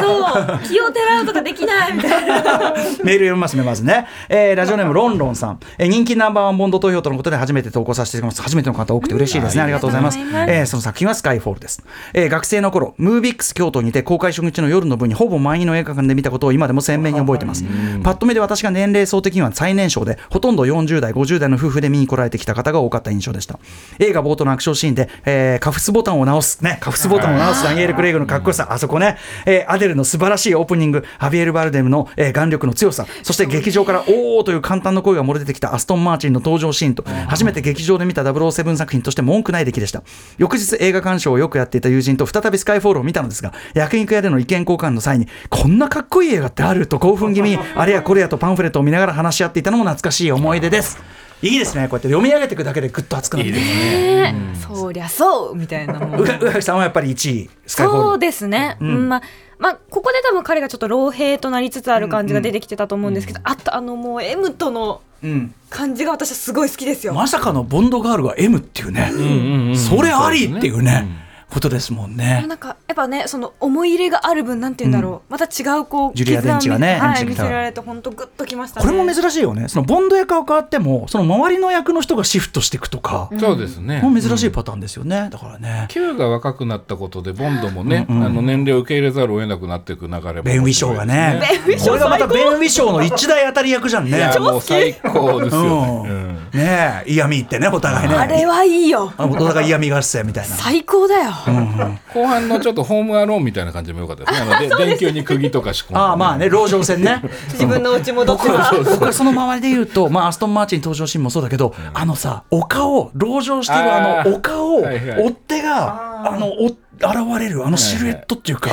[0.00, 0.58] そう。
[0.66, 2.74] 気をてらうとかできないみたいな。
[3.02, 10.18] メール読みますねまずね、えーラジオネームロンロンさん、えー人気ナンバーワンボンド投票とのことで初めて投稿させていただきます初めての方多くて嬉しいですね、ありがとうございます。
[10.18, 10.58] ありがとうございます。
[10.60, 11.82] えーその作品はスカイフォールです、
[12.14, 17.64] えー学生の頃ムービックス京都にて公開初日の夜の部にほぼ満員の映画館で見たことを今でも鮮明に覚えてます。
[18.02, 23.58] パッと見で私が年齢層的には最年少でほとんど40代50代の夫婦で見に来られてきた方が多かった印象でした。
[23.98, 26.62] 映画冒頭のアクションシーンで、えーカフスボタンを直す。
[26.64, 28.68] ねカフスボタンを直すダニエル・クレイグのかっこよさ。
[28.70, 29.16] あそこね、
[29.46, 31.04] えーアデルの素晴らしいオープニング。
[31.18, 33.06] ハビエル・バルデムの、えー眼力の強さ。
[33.22, 40.02] そして劇場から「おー」という簡単な声が漏れてきたアストン・マーチンの登場シーンと初めて劇場で見た007作品として文句ない出来でした。
[40.38, 47.50] 翌日映画鑑賞をよくやっていた友人と再びスカイフォールを見たのですが焼肉屋での意見交換の際にこんなかっこいい映画ってあると興奮気味。
[47.50, 50.98] に あれやこれやとパンフレットを見ながら話し合っていたのも懐かしい思い出です。
[51.42, 51.88] いいですね。
[51.88, 53.48] こうやって読み上げていくだけでぐっと熱くなって。
[53.48, 54.34] いいですね
[54.68, 56.18] そりゃそうみたいなも。
[56.18, 58.04] んうがうがきさんはやっぱり1位スカイフォール。
[58.10, 59.08] そうですね、うん。
[59.08, 59.22] まあ
[59.58, 65.54] まあここで多分彼がちょっと老兵となりつつある感じが出てきてたと思うんですけど、あとあのもう M とのうん。
[65.68, 71.06] 感じが私はすごい好きですよ、まさかのボンドガールが M っていうね、うんうんうんそれありっていうね、
[71.50, 72.44] ことですもんね。
[72.48, 79.68] なんかやっぱねその思い入れがある分なんて言うんだろう、また違うこうジュリアデンチがねはい、見せられて本当グッときましたねこれも珍しいよね。
[79.68, 84.00] そのボンド役が変わっても、その周りの役の人がシフトしていくとか、そうですね。
[84.00, 85.28] もう珍しいパターンですよね。
[85.30, 85.86] だからね。
[85.88, 91.40] Q が若くなったことでボンドもね、うんうんあの年齢を受け入れざるを得なくなっていく流れもベン・ウィショーがね。
[91.40, 94.16] ベンウィショーこれがまたベン・ウィショーの一大当たり役じゃんね。
[94.16, 95.62] いやもう最高ですよ
[96.04, 96.10] ね。
[96.10, 101.30] うんうんねえ嫌味ってねお互いねあれはいいよあお互い嫌味合戦みたいな最高だよ、
[102.14, 104.52] 後半のちょっとホームアローンみたいな感じも良かったですね。
[104.52, 107.22] あので 電球に釘とか仕込んで、ああまあね籠城戦ね。
[107.52, 115.22] 自分の家戻って僕はその周りで言うと、まあ、アストン・マーチン登場シーンもそうだけど、あのさ丘を籠城してるあの丘をはいはい。
[115.24, 116.70] 追っ手があのお
[117.02, 118.70] 現れるあのシルエットっていうか、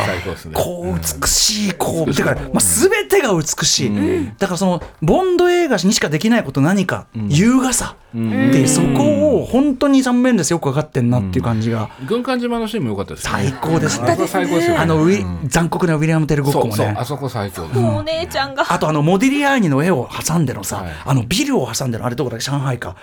[0.54, 11.90] こう美しいこうてか、まあ、全てが美しい、だからそのボンド映画にしかできないこと何か、優雅さでそこを本当にサム・メンデスよく分かってんなっていう感じが。
[12.08, 13.32] 軍艦島のシーンも良かったですね。
[13.32, 14.80] 最高ですねあそこ最高ですよね。
[14.80, 16.72] あのウィ残酷なウィリアム・テル・ゴッコもね。
[16.76, 17.80] そうそうあそこ最高です。
[17.80, 18.66] お姉ちゃんが。
[18.68, 20.94] あとあのモディリアーニの絵を挟んでのさ、はい。
[21.06, 22.46] あのビルを挟んでのあれどこだっけ？
[22.46, 22.96] 上海か、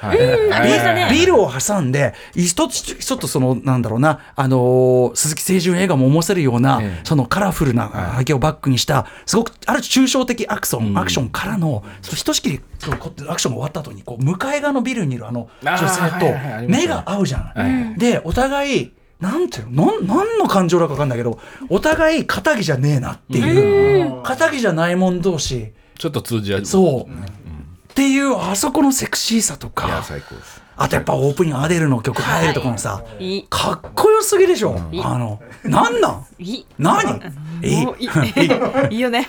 [1.10, 7.00] ビルを挟んで一つ一つそのなんだろうなあのー鈴木清純映画も思わせるような、ええ。
[7.04, 17.40] そのカラフルな背景をバックにしたすごくある種抽象的アクション、アクションからのそのひとしきりこうこうアクションが終わった後にこう向かい側のビルにいるあの女性と目が合うじゃん。
[17.42, 17.98] はい。
[17.98, 20.00] でお互いなんていうの？
[20.00, 21.38] なん何の感情だか分かんないけど
[21.68, 24.22] お互い肩着じゃねえなっていう。
[24.22, 25.72] 肩着じゃないもん同士。
[25.96, 26.64] ちょっと通じ合う。
[26.64, 27.43] そう、
[27.94, 30.60] っていうあそこのセクシーさといやか最高です。
[30.76, 33.04] あとやっぱオープニングアデルの曲入るところのさ、
[33.48, 34.74] かっこよすぎでしょ、
[35.04, 36.26] あのなんなん？
[36.76, 37.32] 何？
[37.62, 37.68] い。
[37.68, 37.82] い
[38.90, 38.96] い。
[38.98, 39.28] いよね。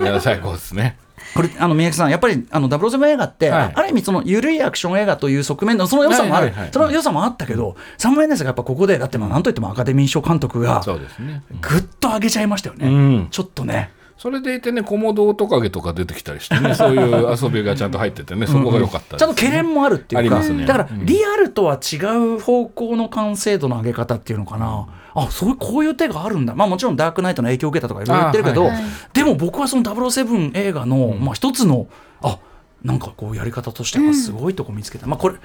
[0.00, 0.98] いや最高ですね。
[1.36, 3.72] これあの宮城さんやっぱりあの007映画って、はい。
[3.72, 6.72] ある意味その緩いアクション映画という側面のその良さもある、はいはいはい。
[6.72, 11.44] その良さもあったけど、サム・メンデスがやっぱここでだってまあなんといってもアカデミー賞監督がそうですね。
[11.60, 13.28] ぐっと上げちゃいましたよね、うん。
[13.30, 20.66] ちょっとねそれでいてね、コモドオトカゲとか出てきたりしてね、 そういう遊びがちゃんと入っててね、そこが良かったですちゃんと懸念もあるっていうか、ありますね。
[20.66, 21.96] だからリアルとは違
[22.36, 28.82] う方向の完成度の上げ方っていうのかな、あそういうこういう手があるんだ、まあ、もちろんダークナイトの影響を受けたとかいろいろ言ってるけど、あはい。
[29.14, 31.86] でも僕はその007映画の、まあ、一つの、
[32.20, 32.36] あ
[32.84, 35.36] なんかこうやり方としてはすごいとこ見つけた、まあこれ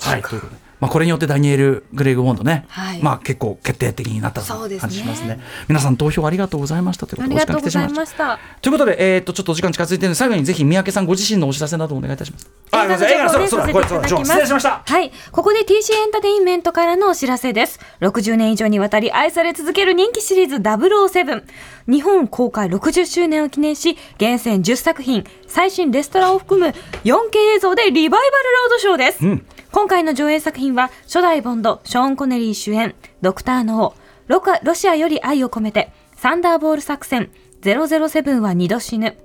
[0.00, 12.50] はいということで、まあ、これによってダニエル・グレイグ・ボンドね、はいまあ、結構決定的になったと感じしますね皆さん投票ありがとうございましたということでお時間ありがとうご来てしまいましざいましたたということで、えー、とちょっとお時間近づいてるので最後にぜひ三宅さんご自身のお知らせなどお願いいたします。
[12.72, 14.82] あ映画の情報でそうださせています失礼しました。
[14.84, 15.12] はい。
[15.32, 17.78] ここで TC エンターテインメントからのお知らせです。
[18.00, 21.44] 60年以上にわたり愛され続ける人気シリーズ007。
[21.88, 26.74] 日本公開60周年を記念し、厳選10作品、最新レストランを含む
[27.04, 29.55] 4K 映像でリバイバルロードショーです。
[29.76, 39.18] 今回の上映作品は、初代ボンド、ショーン・コネリー主演、ドクター・ノー、ロロシアより愛を込めて、サンダーボール作戦、007は二度死ぬ、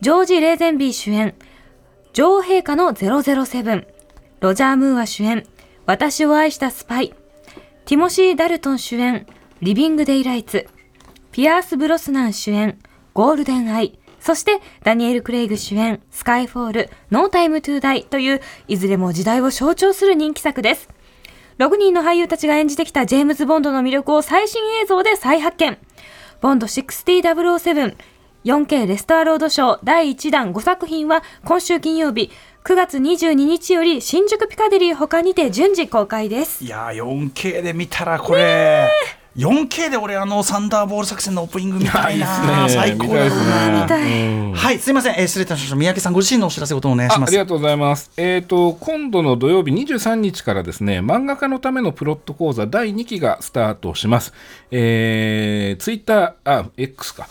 [0.00, 1.36] ジョージ・レーゼンビー主演、
[2.12, 3.86] 女王陛下の007、
[4.40, 5.46] ロジャー・ムーア主演、
[5.86, 7.10] 私を愛したスパイ、
[7.84, 9.28] ティモシー・ダルトン主演、
[9.62, 10.66] リビング・デイ・ライツ、
[11.30, 12.80] ピアース・ブロスナン主演、
[13.14, 13.97] ゴールデン・アイ、
[14.28, 20.90] そしてダニエル・クレイグ主演、スカイフォール、ノータイム・トゥ・ダイという、いずれも時代を象徴する人気作です。
[21.56, 25.78] 6人の俳優たちが演じてきたジェームズ・ボンドの魅力を最新映像で再発見。
[26.42, 27.96] ボンド60-007
[28.44, 32.30] 4K レストアロードショー第1弾5作品は今週金曜日
[32.64, 36.62] 9月22日より新宿ピカデリー他にて順次公開です。
[36.62, 38.90] いやー 4K で見たらこれ、
[39.38, 43.82] 4K で俺あのサンダーボール作戦のオープニング見たいな、最高だな。
[43.82, 44.52] 見たい。
[44.52, 47.30] はいすいません、えー失礼いたしました三宅さんご自身のお知らせごとお願いします。
[47.30, 48.10] あありがとうございます。
[48.16, 54.32] えっ、と、今度の土曜日23日からですね、漫画家のためのプロット講座第2期がスタートします。
[54.72, 57.28] えー、ツイッター、あ、X か。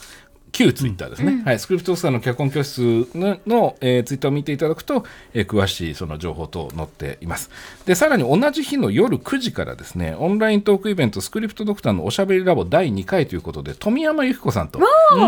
[0.58, 5.06] 旧ツイッターですね、はい、スクリプトスターの脚本教室のの、えーツイッターを見ていただくと、
[5.36, 7.52] えー詳しいその情報等載っています。
[7.86, 14.80] でさらに同じ日の夜9時からですねオンライントークイベントスクリプトドクターのおしゃべりラボ第2回ということで富山由紀子さんと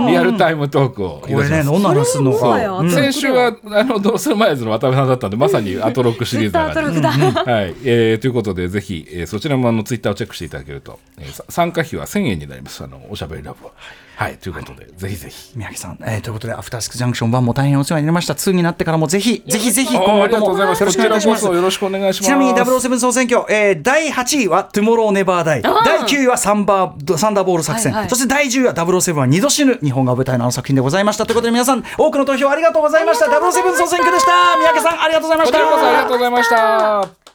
[0.08, 1.66] リアルタイムトークをいこれね、たします。
[1.68, 2.80] どんな話するのか。
[2.80, 2.92] うん。
[2.92, 6.58] 先週はあのどうする前ずの渡辺さんだったんでまさにアトロックシリーズ。
[6.58, 12.84] はい、えーということでぜひ、えーそちらもあのツイッターをチェックしていただけると、えーさ参加費は1000円になります。
[12.84, 13.74] あのおしゃべりラボは。
[13.76, 14.09] はい
[14.42, 15.52] ということでぜひぜひ。
[15.56, 18.34] 宮城さん、えーということで、アフターシックスジャンクション1も大変お世話になりました。
[18.34, 20.86] 2になってからもぜひ、ぜひぜひ、あありがとう今後ともよございます。
[20.86, 21.46] こちろしくお願いします。
[21.46, 22.28] よろしくお願いします。
[22.28, 28.10] ちなみに007総選挙、えー、第8位は「トゥモローネバーダイ」第9位はサンバーサンダーボール作戦、はいはい。
[28.10, 31.26] そして第10位は007は二度死ぬ日本が舞台のあの作品でございました。
[31.26, 33.26] ということで皆さん多くの投票ありがとうございました。
[33.26, 34.32] 007総選挙でした。
[34.58, 35.58] 三宅さんありがとうございました。
[35.58, 37.30] ありがとうございました。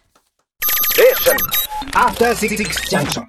[1.95, 2.57] After Six
[2.91, 3.24] Junction.